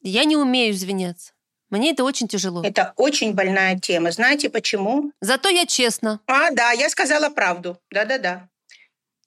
Я 0.00 0.24
не 0.24 0.38
умею 0.38 0.72
извиняться. 0.72 1.34
Мне 1.68 1.90
это 1.90 2.04
очень 2.04 2.26
тяжело. 2.26 2.64
Это 2.64 2.94
очень 2.96 3.34
больная 3.34 3.78
тема. 3.78 4.12
Знаете 4.12 4.48
почему? 4.48 5.12
Зато 5.20 5.50
я 5.50 5.66
честна. 5.66 6.20
А, 6.26 6.50
да, 6.52 6.70
я 6.72 6.88
сказала 6.88 7.28
правду. 7.28 7.76
Да-да-да. 7.90 8.48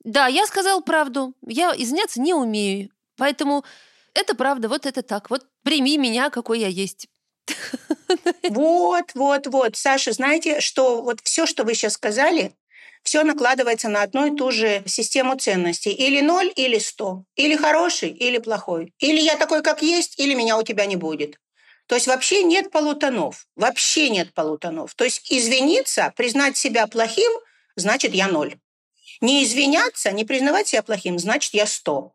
Да, 0.03 0.27
я 0.27 0.45
сказала 0.47 0.81
правду. 0.81 1.33
Я 1.45 1.73
извиняться 1.75 2.21
не 2.21 2.33
умею. 2.33 2.89
Поэтому 3.17 3.65
это 4.13 4.35
правда, 4.35 4.69
вот 4.69 4.85
это 4.85 5.01
так. 5.01 5.29
Вот 5.29 5.45
прими 5.63 5.97
меня, 5.97 6.29
какой 6.29 6.59
я 6.59 6.67
есть. 6.67 7.07
Вот, 8.49 9.11
вот, 9.13 9.47
вот. 9.47 9.75
Саша, 9.75 10.11
знаете, 10.11 10.61
что 10.61 11.03
вот 11.03 11.19
все, 11.23 11.45
что 11.45 11.63
вы 11.63 11.75
сейчас 11.75 11.93
сказали, 11.93 12.53
все 13.03 13.23
накладывается 13.23 13.87
на 13.89 14.01
одну 14.01 14.33
и 14.33 14.35
ту 14.35 14.51
же 14.51 14.83
систему 14.87 15.37
ценностей. 15.37 15.91
Или 15.91 16.21
ноль, 16.21 16.51
или 16.55 16.79
сто. 16.79 17.23
Или 17.35 17.55
хороший, 17.55 18.09
или 18.09 18.39
плохой. 18.39 18.93
Или 18.99 19.19
я 19.19 19.37
такой, 19.37 19.61
как 19.61 19.81
есть, 19.81 20.19
или 20.19 20.33
меня 20.33 20.57
у 20.57 20.63
тебя 20.63 20.85
не 20.85 20.95
будет. 20.95 21.37
То 21.87 21.95
есть 21.95 22.07
вообще 22.07 22.43
нет 22.43 22.71
полутонов. 22.71 23.47
Вообще 23.55 24.09
нет 24.09 24.33
полутонов. 24.33 24.95
То 24.95 25.03
есть 25.03 25.31
извиниться, 25.31 26.13
признать 26.15 26.57
себя 26.57 26.87
плохим, 26.87 27.31
значит 27.75 28.13
я 28.13 28.27
ноль. 28.27 28.57
Не 29.21 29.43
извиняться, 29.43 30.11
не 30.11 30.25
признавать 30.25 30.67
себя 30.67 30.81
плохим, 30.81 31.19
значит 31.19 31.53
я 31.53 31.65
сто. 31.65 32.13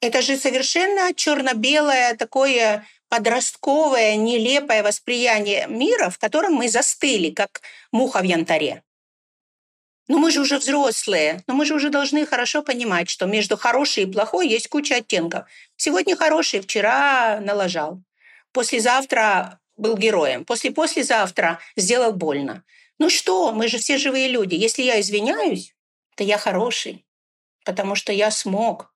Это 0.00 0.22
же 0.22 0.36
совершенно 0.36 1.12
черно-белое 1.14 2.14
такое 2.14 2.86
подростковое, 3.08 4.16
нелепое 4.16 4.82
восприятие 4.82 5.66
мира, 5.68 6.10
в 6.10 6.18
котором 6.18 6.54
мы 6.54 6.68
застыли, 6.68 7.30
как 7.30 7.62
муха 7.90 8.20
в 8.20 8.24
янтаре. 8.24 8.82
Но 10.06 10.18
мы 10.18 10.30
же 10.30 10.40
уже 10.40 10.58
взрослые, 10.58 11.42
но 11.46 11.54
мы 11.54 11.66
же 11.66 11.74
уже 11.74 11.90
должны 11.90 12.24
хорошо 12.26 12.62
понимать, 12.62 13.10
что 13.10 13.26
между 13.26 13.56
хорошей 13.56 14.04
и 14.04 14.06
плохой 14.06 14.48
есть 14.48 14.68
куча 14.68 14.96
оттенков. 14.96 15.46
Сегодня 15.76 16.16
хороший, 16.16 16.60
вчера 16.60 17.40
налажал. 17.40 18.00
Послезавтра 18.52 19.60
был 19.76 19.96
героем. 19.96 20.44
После-послезавтра 20.46 21.60
сделал 21.76 22.12
больно. 22.12 22.64
Ну 22.98 23.10
что, 23.10 23.52
мы 23.52 23.68
же 23.68 23.78
все 23.78 23.98
живые 23.98 24.28
люди. 24.28 24.54
Если 24.54 24.82
я 24.82 24.98
извиняюсь, 24.98 25.74
то 26.18 26.24
я 26.24 26.36
хороший, 26.36 27.06
потому 27.64 27.94
что 27.94 28.12
я 28.12 28.32
смог, 28.32 28.92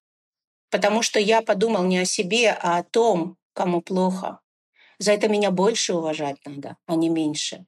потому 0.71 1.03
что 1.03 1.21
я 1.21 1.41
подумал 1.41 1.85
не 1.85 1.99
о 1.99 2.05
себе, 2.05 2.51
а 2.51 2.79
о 2.79 2.83
том, 2.83 3.37
кому 3.53 3.81
плохо. 3.81 4.41
За 4.99 5.13
это 5.13 5.29
меня 5.29 5.53
больше 5.53 5.95
уважать 5.95 6.39
надо, 6.45 6.77
а 6.87 6.97
не 6.97 7.09
меньше. 7.09 7.65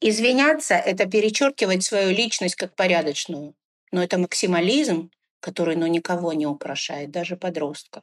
Извиняться– 0.00 0.74
это 0.86 1.04
перечеркивать 1.04 1.84
свою 1.84 2.16
личность 2.16 2.54
как 2.54 2.74
порядочную. 2.74 3.54
Но 3.92 4.02
это 4.02 4.16
максимализм, 4.16 5.10
который 5.40 5.76
ну, 5.76 5.86
никого 5.86 6.32
не 6.32 6.46
украшает, 6.46 7.10
даже 7.10 7.36
подростков. 7.36 8.02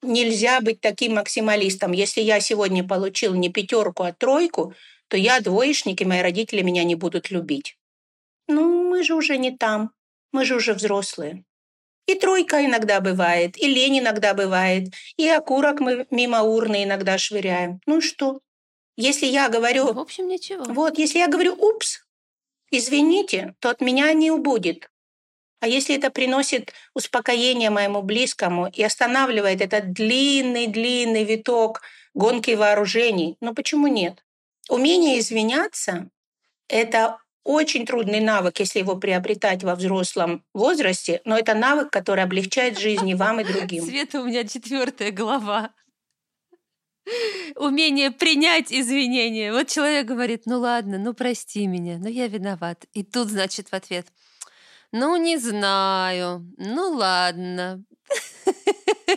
Нельзя 0.00 0.62
быть 0.62 0.80
таким 0.80 1.16
максималистом. 1.16 1.92
Если 1.92 2.22
я 2.22 2.40
сегодня 2.40 2.82
получил 2.82 3.34
не 3.34 3.50
пятерку, 3.50 4.04
а 4.04 4.14
тройку, 4.14 4.72
то 5.08 5.18
я 5.18 5.40
двоечник, 5.40 6.00
и 6.00 6.06
мои 6.06 6.22
родители 6.22 6.62
меня 6.62 6.84
не 6.84 6.94
будут 6.94 7.30
любить. 7.30 7.75
Ну, 8.48 8.88
мы 8.88 9.02
же 9.02 9.14
уже 9.14 9.38
не 9.38 9.56
там. 9.56 9.92
Мы 10.32 10.44
же 10.44 10.56
уже 10.56 10.74
взрослые. 10.74 11.44
И 12.06 12.14
тройка 12.14 12.64
иногда 12.64 13.00
бывает, 13.00 13.56
и 13.58 13.66
лень 13.66 13.98
иногда 13.98 14.32
бывает, 14.32 14.94
и 15.16 15.28
окурок 15.28 15.80
мы 15.80 16.06
мимо 16.10 16.42
урны 16.42 16.84
иногда 16.84 17.18
швыряем. 17.18 17.80
Ну 17.84 18.00
что? 18.00 18.40
Если 18.96 19.26
я 19.26 19.48
говорю... 19.48 19.92
В 19.92 19.98
общем, 19.98 20.28
ничего. 20.28 20.64
Вот, 20.64 20.98
если 20.98 21.18
я 21.18 21.28
говорю 21.28 21.54
«упс», 21.54 22.06
извините, 22.70 23.54
то 23.58 23.70
от 23.70 23.80
меня 23.80 24.12
не 24.12 24.30
убудет. 24.30 24.88
А 25.60 25.68
если 25.68 25.96
это 25.96 26.10
приносит 26.10 26.72
успокоение 26.94 27.70
моему 27.70 28.02
близкому 28.02 28.68
и 28.68 28.82
останавливает 28.82 29.60
этот 29.60 29.92
длинный-длинный 29.92 31.24
виток 31.24 31.82
гонки 32.14 32.52
вооружений, 32.52 33.36
ну 33.40 33.52
почему 33.52 33.88
нет? 33.88 34.24
Умение 34.68 35.18
извиняться– 35.18 36.08
это 36.68 37.18
очень 37.46 37.86
трудный 37.86 38.20
навык, 38.20 38.58
если 38.58 38.80
его 38.80 38.96
приобретать 38.96 39.62
во 39.62 39.76
взрослом 39.76 40.44
возрасте, 40.52 41.20
но 41.24 41.38
это 41.38 41.54
навык, 41.54 41.90
который 41.90 42.24
облегчает 42.24 42.78
жизнь 42.78 43.08
и 43.08 43.14
вам, 43.14 43.40
и 43.40 43.44
другим. 43.44 43.84
Света, 43.84 44.20
у 44.20 44.24
меня 44.24 44.44
четвертая 44.44 45.12
глава. 45.12 45.70
Умение 47.54 48.10
принять 48.10 48.72
извинения. 48.72 49.52
Вот 49.52 49.68
человек 49.68 50.06
говорит, 50.06 50.42
ну 50.46 50.58
ладно, 50.58 50.98
ну 50.98 51.14
прости 51.14 51.68
меня, 51.68 51.98
ну 51.98 52.08
я 52.08 52.26
виноват. 52.26 52.84
И 52.94 53.04
тут, 53.04 53.28
значит, 53.28 53.68
в 53.68 53.74
ответ, 53.74 54.08
ну 54.90 55.16
не 55.16 55.38
знаю, 55.38 56.52
ну 56.58 56.90
ладно, 56.90 57.84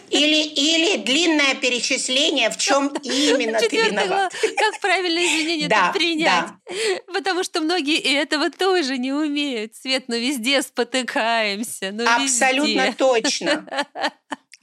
или, 0.09 0.43
или 0.43 0.97
длинное 0.97 1.55
перечисление, 1.55 2.49
в 2.49 2.57
чем 2.57 2.87
именно 3.03 3.59
ты 3.59 3.77
виноват. 3.89 4.33
Как 4.57 4.79
правильно 4.79 5.19
извинения 5.19 5.67
да, 5.67 5.91
принять. 5.91 6.45
Да. 6.45 7.13
Потому 7.13 7.43
что 7.43 7.61
многие 7.61 7.99
этого 7.99 8.49
тоже 8.49 8.97
не 8.97 9.13
умеют. 9.13 9.75
Свет, 9.75 10.05
но 10.07 10.15
ну 10.15 10.21
везде 10.21 10.61
спотыкаемся. 10.61 11.91
Ну 11.91 12.05
Абсолютно 12.07 12.87
везде. 12.87 12.93
точно. 12.93 13.85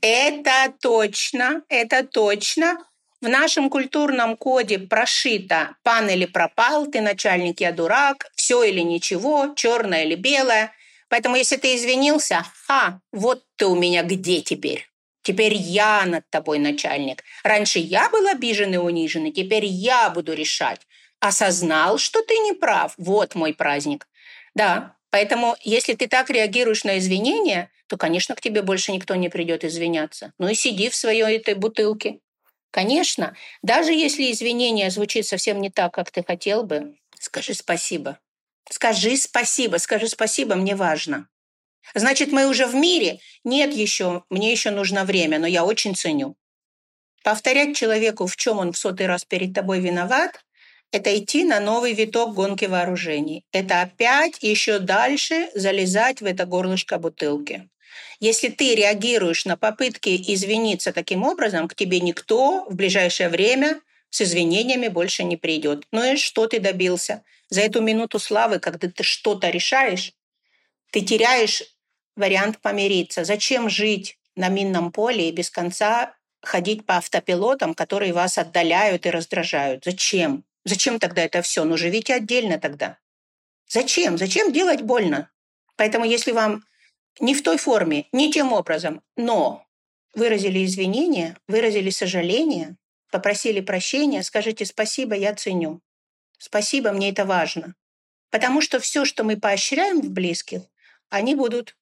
Это 0.01 0.73
точно, 0.81 1.63
это 1.69 2.05
точно. 2.05 2.79
В 3.23 3.29
нашем 3.29 3.71
культурном 3.71 4.37
коде 4.37 4.79
прошито 4.79 5.75
«пан 5.83 6.09
или 6.11 6.27
пропал», 6.27 6.87
«ты 6.87 7.01
начальник, 7.01 7.61
я 7.61 7.73
дурак», 7.73 8.27
«все 8.37 8.63
или 8.63 8.81
ничего», 8.81 9.55
«черное 9.57 10.05
или 10.05 10.15
белое». 10.15 10.73
Поэтому 11.09 11.37
если 11.37 11.57
ты 11.57 11.75
извинился, 11.77 12.45
ха, 12.67 13.01
вот 13.13 13.46
ты 13.57 13.67
у 13.67 13.75
меня 13.75 14.03
где 14.03 14.41
теперь? 14.41 14.89
Теперь 15.23 15.55
я 15.55 16.05
над 16.07 16.29
тобой 16.31 16.59
начальник. 16.59 17.25
Раньше 17.43 17.81
я 17.81 18.09
был 18.11 18.29
обижен 18.29 18.73
и 18.75 18.77
унижен, 18.77 19.27
и 19.27 19.33
теперь 19.33 19.65
я 19.65 20.09
буду 20.11 20.33
решать. 20.35 20.83
Осознал, 21.19 21.99
что 21.99 22.23
ты 22.23 22.35
не 22.39 22.53
прав. 22.53 22.95
Вот 22.97 23.35
мой 23.35 23.53
праздник. 23.53 24.07
Да, 24.55 24.97
поэтому 25.11 25.57
если 25.63 25.95
ты 25.95 26.07
так 26.07 26.31
реагируешь 26.31 26.85
на 26.85 26.99
извинения, 26.99 27.71
то, 27.89 27.97
конечно, 27.97 28.35
к 28.37 28.41
тебе 28.41 28.63
больше 28.63 28.93
никто 28.93 29.15
не 29.17 29.29
придет 29.29 29.65
извиняться. 29.65 30.33
Ну 30.39 30.49
и 30.49 30.55
сиди 30.55 30.89
в 30.91 30.95
своей 30.95 31.37
этой 31.37 31.55
бутылке. 31.55 32.21
Конечно, 32.71 33.35
даже 33.63 33.93
если 33.93 34.31
извинение 34.31 34.91
звучит 34.91 35.27
совсем 35.27 35.61
не 35.61 35.71
так, 35.71 35.95
как 35.95 36.11
ты 36.11 36.23
хотел 36.23 36.63
бы, 36.63 36.97
скажи 37.19 37.55
спасибо. 37.55 38.19
Скажи 38.71 39.17
спасибо, 39.17 39.79
скажи 39.79 40.09
спасибо, 40.09 40.57
мне 40.57 40.77
важно. 40.77 41.29
Значит, 41.95 42.33
мы 42.33 42.47
уже 42.47 42.67
в 42.67 42.75
мире? 42.75 43.21
Нет 43.45 43.75
еще, 43.75 44.25
мне 44.31 44.51
еще 44.51 44.71
нужно 44.71 45.05
время, 45.05 45.39
но 45.39 45.47
я 45.47 45.65
очень 45.65 45.95
ценю. 45.95 46.37
Повторять 47.23 47.77
человеку, 47.77 48.27
в 48.27 48.37
чем 48.37 48.59
он 48.59 48.73
в 48.73 48.79
сотый 48.79 49.07
раз 49.07 49.25
перед 49.25 49.53
тобой 49.53 49.81
виноват, 49.81 50.45
это 50.93 51.17
идти 51.19 51.45
на 51.45 51.61
новый 51.61 51.93
виток 51.93 52.35
гонки 52.35 52.65
вооружений. 52.67 53.45
Это 53.53 53.83
опять 53.83 54.43
еще 54.43 54.79
дальше 54.79 55.51
залезать 55.55 56.21
в 56.21 56.25
это 56.25 56.47
горлышко 56.47 56.99
бутылки. 56.99 57.69
Если 58.21 58.49
ты 58.49 58.75
реагируешь 58.75 59.45
на 59.45 59.57
попытки 59.57 60.11
извиниться 60.33 60.93
таким 60.93 61.23
образом, 61.23 61.69
к 61.69 61.75
тебе 61.75 62.01
никто 62.01 62.65
в 62.69 62.75
ближайшее 62.75 63.29
время 63.29 63.81
с 64.11 64.23
извинениями 64.23 64.89
больше 64.89 65.25
не 65.25 65.37
придет. 65.37 65.85
Ну 65.91 66.13
и 66.13 66.17
что 66.17 66.47
ты 66.47 66.61
добился? 66.61 67.23
За 67.49 67.61
эту 67.61 67.81
минуту 67.81 68.19
славы, 68.19 68.59
когда 68.59 68.89
ты 68.89 69.03
что-то 69.03 69.51
решаешь, 69.51 70.13
ты 70.91 71.01
теряешь 71.01 71.63
вариант 72.17 72.61
помириться. 72.61 73.25
Зачем 73.25 73.69
жить 73.69 74.19
на 74.35 74.49
минном 74.49 74.93
поле 74.93 75.29
и 75.29 75.33
без 75.33 75.51
конца 75.51 76.15
ходить 76.43 76.87
по 76.87 76.97
автопилотам, 76.97 77.75
которые 77.75 78.13
вас 78.13 78.39
отдаляют 78.39 79.07
и 79.07 79.11
раздражают? 79.11 79.85
Зачем? 79.85 80.45
Зачем 80.65 80.99
тогда 80.99 81.23
это 81.23 81.43
все? 81.43 81.65
Ну, 81.65 81.77
живите 81.77 82.15
отдельно 82.15 82.59
тогда. 82.59 82.99
Зачем? 83.69 84.19
Зачем 84.19 84.53
делать 84.53 84.83
больно? 84.83 85.31
Поэтому 85.77 86.05
если 86.05 86.33
вам 86.33 86.65
не 87.21 87.35
в 87.35 87.43
той 87.43 87.59
форме, 87.59 88.07
не 88.13 88.33
тем 88.33 88.53
образом, 88.53 89.03
но 89.17 89.67
выразили 90.15 90.65
извинения, 90.65 91.37
выразили 91.47 91.91
сожаление, 91.91 92.77
попросили 93.11 93.61
прощения, 93.61 94.23
скажите 94.23 94.65
спасибо, 94.65 95.15
я 95.15 95.35
ценю. 95.35 95.81
Спасибо, 96.39 96.93
мне 96.93 97.11
это 97.11 97.25
важно. 97.25 97.75
Потому 98.31 98.61
что 98.61 98.81
все, 98.81 99.05
что 99.05 99.25
мы 99.25 99.37
поощряем 99.37 100.01
в 100.01 100.11
близких, 100.11 100.63
они 101.09 101.35
будут 101.35 101.77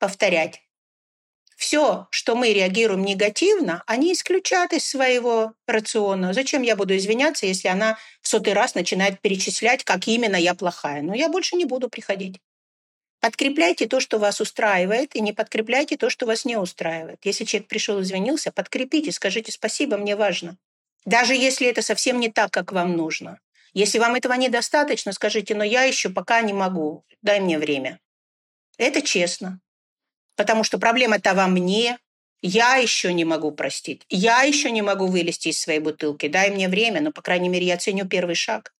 повторять. 0.00 0.62
все, 1.56 2.08
что 2.10 2.36
мы 2.36 2.54
реагируем 2.54 3.04
негативно, 3.04 3.82
они 3.86 4.14
исключат 4.14 4.72
из 4.72 4.84
своего 4.84 5.52
рациона. 5.66 6.32
Зачем 6.32 6.62
я 6.62 6.74
буду 6.74 6.96
извиняться, 6.96 7.44
если 7.46 7.68
она 7.68 7.98
в 8.22 8.28
сотый 8.28 8.54
раз 8.54 8.74
начинает 8.74 9.20
перечислять, 9.20 9.84
как 9.84 10.08
именно 10.08 10.36
я 10.36 10.54
плохая? 10.54 11.02
Ну, 11.02 11.12
я 11.12 11.28
больше 11.28 11.56
не 11.56 11.66
буду 11.66 11.90
приходить. 11.90 12.40
Подкрепляйте 13.20 13.86
то, 13.86 14.00
что 14.00 14.18
вас 14.18 14.40
устраивает, 14.40 15.14
и 15.14 15.20
не 15.20 15.34
подкрепляйте 15.34 15.98
то, 15.98 16.08
что 16.08 16.24
вас 16.24 16.46
не 16.46 16.56
устраивает. 16.56 17.18
Если 17.24 17.44
человек 17.44 17.68
пришел 17.68 17.98
и 17.98 18.02
извинился, 18.02 18.50
подкрепите, 18.50 19.12
скажите 19.12 19.52
спасибо, 19.52 19.98
мне 19.98 20.16
важно. 20.16 20.56
Даже 21.04 21.34
если 21.34 21.68
это 21.68 21.82
совсем 21.82 22.20
не 22.20 22.30
так, 22.30 22.50
как 22.50 22.72
вам 22.72 22.96
нужно. 22.96 23.38
Если 23.74 23.98
вам 23.98 24.14
этого 24.14 24.32
недостаточно, 24.32 25.12
скажите, 25.12 25.54
но 25.54 25.62
я 25.62 25.82
еще 25.82 26.08
пока 26.08 26.40
не 26.40 26.54
могу, 26.54 27.04
дай 27.20 27.40
мне 27.40 27.58
время. 27.58 28.00
Это 28.78 29.02
честно. 29.02 29.60
Потому 30.40 30.64
что 30.64 30.78
проблема-то 30.78 31.34
во 31.34 31.48
мне, 31.48 31.98
я 32.40 32.76
еще 32.76 33.12
не 33.12 33.26
могу 33.26 33.52
простить. 33.52 34.06
Я 34.08 34.40
еще 34.40 34.70
не 34.70 34.80
могу 34.80 35.06
вылезти 35.06 35.48
из 35.48 35.60
своей 35.60 35.80
бутылки. 35.80 36.28
Дай 36.28 36.50
мне 36.50 36.66
время, 36.70 37.02
но, 37.02 37.12
по 37.12 37.20
крайней 37.20 37.50
мере, 37.50 37.66
я 37.66 37.76
ценю 37.76 38.08
первый 38.08 38.36
шаг. 38.36 38.72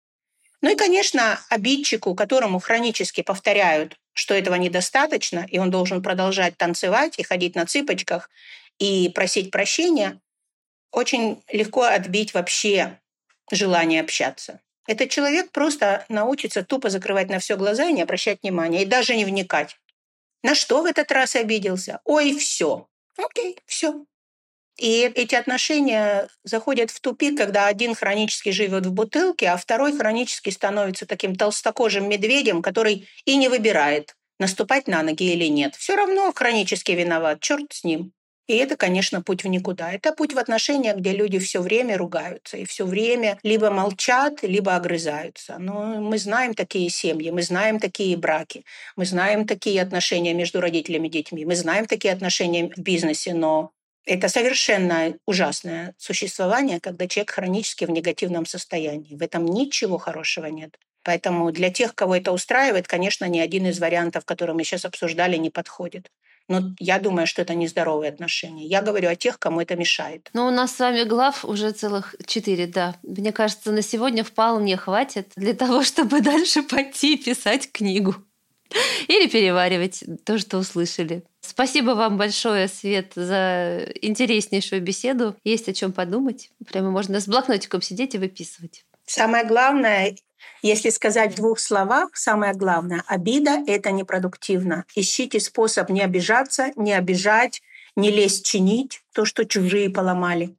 Ну 0.63 0.73
и, 0.73 0.75
конечно, 0.75 1.39
обидчику, 1.51 2.15
которому 2.15 2.61
хронически 2.61 3.21
повторяют, 3.21 3.99
что 4.15 4.33
этого 4.33 4.55
недостаточно, 4.55 5.47
и 5.51 5.59
он 5.59 5.71
должен 5.71 6.03
продолжать 6.03 6.57
танцевать 6.57 7.19
и 7.19 7.25
ходить 7.25 7.57
на 7.57 7.67
цыпочках 7.67 8.31
и 8.79 9.11
просить 9.15 9.51
прощения, 9.51 10.19
очень 10.91 11.43
легко 11.53 11.83
отбить 11.83 12.33
вообще 12.33 12.99
желание 13.53 14.01
общаться. 14.01 14.61
Этот 14.87 15.11
человек 15.11 15.51
просто 15.51 16.07
научится 16.09 16.65
тупо 16.65 16.89
закрывать 16.89 17.29
на 17.29 17.39
все 17.39 17.59
глаза 17.59 17.85
и 17.85 17.93
не 17.93 18.01
обращать 18.01 18.39
внимания, 18.43 18.83
и 18.83 18.87
даже 18.87 19.15
не 19.15 19.27
вникать. 19.27 19.77
На 20.43 20.55
что 20.55 20.83
в 20.83 20.87
этот 20.87 21.11
раз 21.13 21.37
обиделся? 21.37 22.01
Ой, 22.05 22.37
все. 22.37 22.89
Окей, 23.17 23.59
все. 23.67 24.05
И 24.79 25.03
эти 25.15 25.35
отношения 25.35 26.29
заходят 26.43 26.91
в 26.91 27.01
тупик, 27.01 27.37
когда 27.37 27.67
один 27.67 27.95
хронически 27.95 28.49
живет 28.49 28.87
в 28.87 28.93
бутылке, 28.93 29.49
а 29.51 29.59
второй 29.59 29.97
хронически 29.97 30.49
становится 30.49 31.07
таким 31.07 31.37
толстокожим 31.37 32.09
медведем, 32.09 32.63
который 32.63 33.07
и 33.27 33.37
не 33.37 33.49
выбирает, 33.49 34.17
наступать 34.39 34.89
на 34.89 35.03
ноги 35.03 35.33
или 35.33 35.47
нет. 35.47 35.75
Все 35.77 35.97
равно 35.97 36.33
хронически 36.33 36.93
виноват, 36.93 37.41
черт 37.41 37.73
с 37.73 37.85
ним. 37.85 38.13
И 38.51 38.57
это, 38.57 38.77
конечно, 38.77 39.23
путь 39.23 39.45
в 39.45 39.47
никуда. 39.47 39.93
Это 39.93 40.13
путь 40.13 40.33
в 40.33 40.39
отношениях, 40.41 40.97
где 40.97 41.13
люди 41.13 41.39
все 41.39 41.61
время 41.61 41.97
ругаются 41.97 42.57
и 42.57 42.65
все 42.65 42.85
время 42.85 43.39
либо 43.45 43.71
молчат, 43.71 44.43
либо 44.43 44.75
огрызаются. 44.75 45.57
Но 45.61 46.01
мы 46.01 46.19
знаем 46.19 46.55
такие 46.55 46.91
семьи, 46.91 47.31
мы 47.31 47.43
знаем 47.43 47.79
такие 47.79 48.17
браки, 48.17 48.65
мы 48.97 49.05
знаем 49.05 49.47
такие 49.47 49.81
отношения 49.81 50.35
между 50.35 50.61
родителями 50.61 51.07
и 51.07 51.11
детьми, 51.13 51.45
мы 51.45 51.55
знаем 51.55 51.87
такие 51.87 52.13
отношения 52.13 52.73
в 52.77 52.81
бизнесе, 52.81 53.35
но 53.35 53.71
это 54.05 54.29
совершенно 54.29 55.15
ужасное 55.27 55.95
существование, 55.97 56.81
когда 56.81 57.07
человек 57.07 57.31
хронически 57.31 57.85
в 57.85 57.91
негативном 57.91 58.47
состоянии. 58.47 59.15
В 59.15 59.23
этом 59.23 59.45
ничего 59.45 59.97
хорошего 59.97 60.47
нет. 60.47 60.77
Поэтому 61.05 61.53
для 61.53 61.71
тех, 61.71 61.95
кого 61.95 62.17
это 62.17 62.33
устраивает, 62.33 62.89
конечно, 62.89 63.27
ни 63.27 63.39
один 63.39 63.67
из 63.67 63.79
вариантов, 63.79 64.25
которые 64.25 64.57
мы 64.57 64.65
сейчас 64.65 64.85
обсуждали, 64.85 65.37
не 65.37 65.51
подходит. 65.51 66.11
Но 66.51 66.75
я 66.81 66.99
думаю, 66.99 67.29
что 67.29 67.43
это 67.43 67.55
нездоровые 67.55 68.11
отношения. 68.11 68.67
Я 68.67 68.83
говорю 68.83 69.09
о 69.09 69.15
тех, 69.15 69.39
кому 69.39 69.61
это 69.61 69.77
мешает. 69.77 70.31
Ну, 70.33 70.47
у 70.47 70.51
нас 70.51 70.75
с 70.75 70.81
вами 70.81 71.05
глав 71.05 71.45
уже 71.45 71.71
целых 71.71 72.17
четыре, 72.27 72.67
да. 72.67 72.97
Мне 73.05 73.31
кажется, 73.31 73.71
на 73.71 73.83
сегодня 73.83 74.25
вполне 74.25 74.77
хватит 74.77 75.31
для 75.37 75.55
того, 75.55 75.83
чтобы 75.85 76.21
дальше 76.21 76.65
пойти 76.65 77.17
писать 77.17 77.71
книгу. 77.71 78.17
Или 79.09 79.29
переваривать 79.29 80.03
то, 80.25 80.39
что 80.39 80.59
услышали. 80.59 81.23
Спасибо 81.41 81.93
вам 81.93 82.19
большое, 82.19 82.67
Свет, 82.67 83.13
за 83.15 83.87
интереснейшую 84.03 84.83
беседу. 84.83 85.37
Есть 85.45 85.69
о 85.69 85.73
чем 85.73 85.93
подумать. 85.93 86.51
Прямо 86.67 86.91
можно 86.91 87.21
с 87.21 87.29
блокнотиком 87.29 87.81
сидеть 87.81 88.17
и 88.17 88.19
выписывать. 88.19 88.85
Самое 89.07 89.45
главное, 89.45 90.17
если 90.63 90.91
сказать 90.91 91.33
в 91.33 91.37
двух 91.37 91.59
словах, 91.59 92.17
самое 92.17 92.55
главное, 92.55 93.03
обида– 93.07 93.63
это 93.67 93.91
непродуктивно. 93.91 94.85
Ищите 94.95 95.41
способ 95.41 95.91
не 95.91 96.03
обижаться, 96.03 96.73
не 96.77 96.93
обижать, 96.93 97.63
не 97.97 98.11
лезть 98.11 98.47
чинить 98.47 99.03
то, 99.13 99.25
что 99.25 99.45
чужие 99.45 99.91
поломали. 99.91 100.57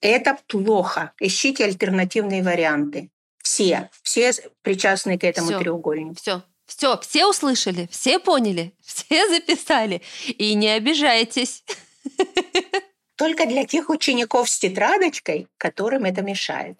Это 0.00 0.38
плохо. 0.46 1.12
Ищите 1.20 1.64
альтернативные 1.64 2.42
варианты. 2.42 3.10
Все, 3.42 3.90
все 4.02 4.32
причастные 4.62 5.18
к 5.18 5.24
этому 5.24 5.48
Всё. 5.48 5.58
треугольнику. 5.58 6.16
Все, 6.16 6.42
все, 6.66 6.98
все 7.00 7.26
услышали, 7.26 7.88
все 7.90 8.18
поняли, 8.18 8.74
все 8.84 9.28
записали. 9.28 10.02
И 10.26 10.54
не 10.54 10.68
обижайтесь. 10.68 11.64
Только 13.16 13.46
для 13.46 13.64
тех 13.64 13.90
учеников 13.90 14.48
с 14.48 14.58
тетрадочкой, 14.58 15.48
которым 15.56 16.04
это 16.04 16.22
мешает. 16.22 16.78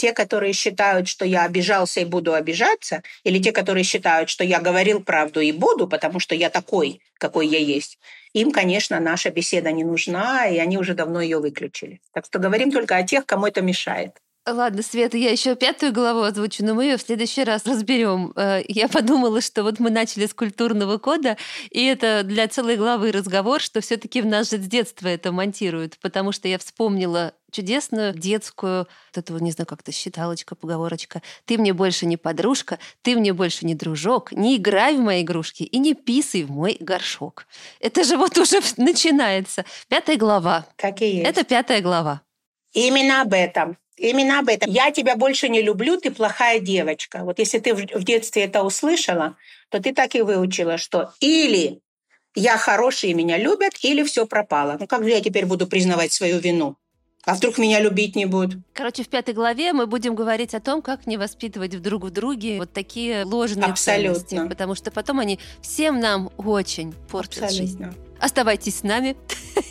Те, 0.00 0.14
которые 0.14 0.54
считают, 0.54 1.08
что 1.08 1.26
я 1.26 1.44
обижался 1.44 2.00
и 2.00 2.06
буду 2.06 2.32
обижаться, 2.32 3.02
или 3.22 3.38
те, 3.38 3.52
которые 3.52 3.84
считают, 3.84 4.30
что 4.30 4.44
я 4.44 4.58
говорил 4.58 5.02
правду 5.02 5.40
и 5.40 5.52
буду, 5.52 5.86
потому 5.86 6.20
что 6.20 6.34
я 6.34 6.48
такой, 6.48 7.02
какой 7.18 7.46
я 7.46 7.58
есть, 7.58 7.98
им, 8.32 8.50
конечно, 8.50 8.98
наша 8.98 9.28
беседа 9.30 9.72
не 9.72 9.84
нужна, 9.84 10.46
и 10.46 10.56
они 10.56 10.78
уже 10.78 10.94
давно 10.94 11.20
ее 11.20 11.38
выключили. 11.38 12.00
Так 12.14 12.24
что 12.24 12.38
говорим 12.38 12.72
только 12.72 12.96
о 12.96 13.02
тех, 13.02 13.26
кому 13.26 13.46
это 13.46 13.60
мешает. 13.60 14.12
Ладно, 14.46 14.82
Света, 14.82 15.18
я 15.18 15.30
еще 15.30 15.54
пятую 15.54 15.92
главу 15.92 16.22
озвучу, 16.22 16.64
но 16.64 16.74
мы 16.74 16.84
ее 16.84 16.96
в 16.96 17.02
следующий 17.02 17.44
раз 17.44 17.66
разберем. 17.66 18.32
Э, 18.36 18.62
Я 18.68 18.88
подумала, 18.88 19.42
что 19.42 19.62
вот 19.62 19.78
мы 19.80 19.90
начали 19.90 20.24
с 20.26 20.32
культурного 20.32 20.96
кода, 20.96 21.36
и 21.70 21.84
это 21.84 22.22
для 22.24 22.48
целой 22.48 22.76
главы 22.76 23.12
разговор, 23.12 23.60
что 23.60 23.82
все-таки 23.82 24.22
в 24.22 24.26
нас 24.26 24.50
же 24.50 24.56
с 24.56 24.66
детства 24.66 25.08
это 25.08 25.30
монтируют, 25.30 25.98
потому 26.00 26.32
что 26.32 26.48
я 26.48 26.58
вспомнила 26.58 27.34
чудесную 27.50 28.14
детскую, 28.14 28.86
вот 29.14 29.18
эту, 29.18 29.38
не 29.38 29.50
знаю, 29.52 29.66
как-то 29.66 29.92
считалочка, 29.92 30.54
поговорочка. 30.54 31.22
Ты 31.44 31.58
мне 31.58 31.72
больше 31.72 32.06
не 32.06 32.16
подружка, 32.16 32.78
ты 33.02 33.16
мне 33.16 33.32
больше 33.32 33.66
не 33.66 33.74
дружок, 33.74 34.32
не 34.32 34.56
играй 34.56 34.96
в 34.96 35.00
мои 35.00 35.22
игрушки 35.22 35.62
и 35.62 35.78
не 35.78 35.94
писай 35.94 36.44
в 36.44 36.50
мой 36.50 36.76
горшок. 36.80 37.46
Это 37.80 38.04
же 38.04 38.16
вот 38.16 38.38
уже 38.38 38.60
начинается. 38.76 39.64
Пятая 39.88 40.16
глава. 40.16 40.66
Так 40.76 41.02
и 41.02 41.06
есть. 41.06 41.28
Это 41.28 41.44
пятая 41.44 41.80
глава. 41.80 42.22
Именно 42.72 43.22
об 43.22 43.32
этом. 43.32 43.76
Именно 43.96 44.38
об 44.38 44.48
этом. 44.48 44.70
Я 44.70 44.90
тебя 44.92 45.14
больше 45.14 45.48
не 45.48 45.60
люблю, 45.60 46.00
ты 46.00 46.10
плохая 46.10 46.58
девочка. 46.58 47.22
Вот 47.22 47.38
если 47.38 47.58
ты 47.58 47.74
в 47.74 48.04
детстве 48.04 48.44
это 48.44 48.62
услышала, 48.62 49.36
то 49.68 49.80
ты 49.80 49.92
так 49.92 50.14
и 50.14 50.22
выучила, 50.22 50.78
что 50.78 51.12
или 51.20 51.82
я 52.34 52.56
хороший 52.56 53.10
и 53.10 53.14
меня 53.14 53.36
любят, 53.36 53.74
или 53.82 54.02
все 54.04 54.26
пропало. 54.26 54.76
Ну 54.80 54.86
как 54.86 55.04
же 55.04 55.10
я 55.10 55.20
теперь 55.20 55.46
буду 55.46 55.66
признавать 55.66 56.12
свою 56.12 56.38
вину? 56.38 56.76
А 57.24 57.34
вдруг 57.34 57.58
меня 57.58 57.80
любить 57.80 58.16
не 58.16 58.26
будут? 58.26 58.60
Короче, 58.72 59.04
в 59.04 59.08
пятой 59.08 59.34
главе 59.34 59.72
мы 59.72 59.86
будем 59.86 60.14
говорить 60.14 60.54
о 60.54 60.60
том, 60.60 60.80
как 60.80 61.06
не 61.06 61.16
воспитывать 61.16 61.80
друг 61.82 62.04
в 62.04 62.10
друге 62.10 62.58
вот 62.58 62.72
такие 62.72 63.24
ложные 63.24 63.66
Абсолютно. 63.66 64.24
ценности, 64.24 64.48
потому 64.48 64.74
что 64.74 64.90
потом 64.90 65.20
они 65.20 65.38
всем 65.60 66.00
нам 66.00 66.30
очень 66.38 66.94
портят 67.10 67.52
жизнь. 67.52 67.84
Абсолютно. 67.84 68.10
Оставайтесь 68.20 68.78
с 68.78 68.82
нами 68.82 69.16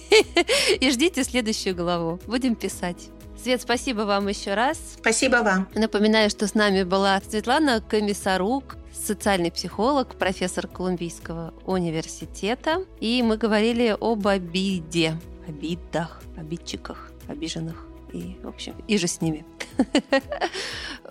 и 0.80 0.92
ждите 0.92 1.24
следующую 1.24 1.76
главу. 1.76 2.20
Будем 2.28 2.56
писать. 2.56 3.10
Свет, 3.42 3.62
спасибо 3.62 4.02
вам 4.02 4.28
еще 4.28 4.54
раз. 4.54 4.78
Спасибо 5.00 5.38
вам. 5.38 5.70
Напоминаю, 5.74 6.30
что 6.30 6.46
с 6.46 6.56
нами 6.56 6.84
была 6.84 7.22
Светлана 7.22 7.82
Комиссарук, 7.82 8.76
социальный 8.94 9.50
психолог, 9.52 10.16
профессор 10.18 10.68
Колумбийского 10.68 11.54
университета. 11.66 12.86
И 13.00 13.24
мы 13.24 13.38
говорили 13.38 13.96
об 14.00 14.28
обиде, 14.28 15.18
обидах, 15.48 16.22
обидчиках, 16.38 17.09
обиженных 17.30 17.86
и, 18.14 18.38
в 18.44 18.48
общем, 18.48 18.76
иже 18.88 19.08
с 19.08 19.22
ними. 19.22 19.46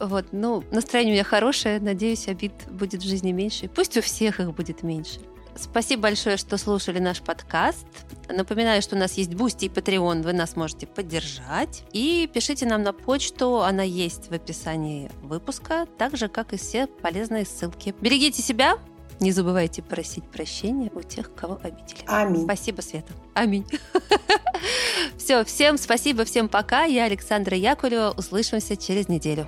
Вот, 0.01 0.27
ну, 0.31 0.63
настроение 0.71 1.13
у 1.13 1.15
меня 1.15 1.25
хорошее, 1.25 1.81
надеюсь, 1.81 2.29
обид 2.29 2.53
будет 2.71 3.03
в 3.03 3.09
жизни 3.09 3.33
меньше. 3.33 3.69
Пусть 3.69 3.97
у 3.97 4.01
всех 4.01 4.39
их 4.39 4.55
будет 4.55 4.85
меньше. 4.85 5.19
Спасибо 5.57 6.03
большое, 6.03 6.37
что 6.37 6.57
слушали 6.57 7.01
наш 7.01 7.21
подкаст. 7.21 7.85
Напоминаю, 8.29 8.81
что 8.81 8.95
у 8.95 8.99
нас 8.99 9.15
есть 9.15 9.35
Бусти 9.35 9.65
и 9.65 9.69
Patreon, 9.69 10.23
вы 10.23 10.33
нас 10.33 10.55
можете 10.55 10.87
поддержать. 10.87 11.83
И 11.93 12.31
пишите 12.33 12.65
нам 12.65 12.85
на 12.85 12.93
почту, 12.93 13.63
она 13.63 13.83
есть 13.83 14.31
в 14.31 14.33
описании 14.33 15.11
выпуска, 15.21 15.87
так 15.99 16.17
же, 16.17 16.29
как 16.29 16.53
и 16.53 16.57
все 16.57 16.87
полезные 16.87 17.45
ссылки. 17.45 17.93
Берегите 18.01 18.41
себя, 18.41 18.79
не 19.21 19.33
забывайте 19.33 19.83
просить 19.83 20.25
прощения 20.25 20.91
у 20.95 21.03
тех, 21.03 21.35
кого 21.35 21.59
обидели. 21.63 22.01
Аминь. 22.07 22.45
Спасибо, 22.45 22.81
Света. 22.81 23.13
Аминь. 23.35 23.67
Все, 25.17 25.45
всем 25.45 25.77
спасибо, 25.79 26.25
всем 26.25 26.49
пока. 26.49 26.85
Я 26.85 27.05
Александра 27.05 27.57
Яковлева. 27.57 28.15
Услышимся 28.17 28.77
через 28.77 29.09
неделю. 29.09 29.47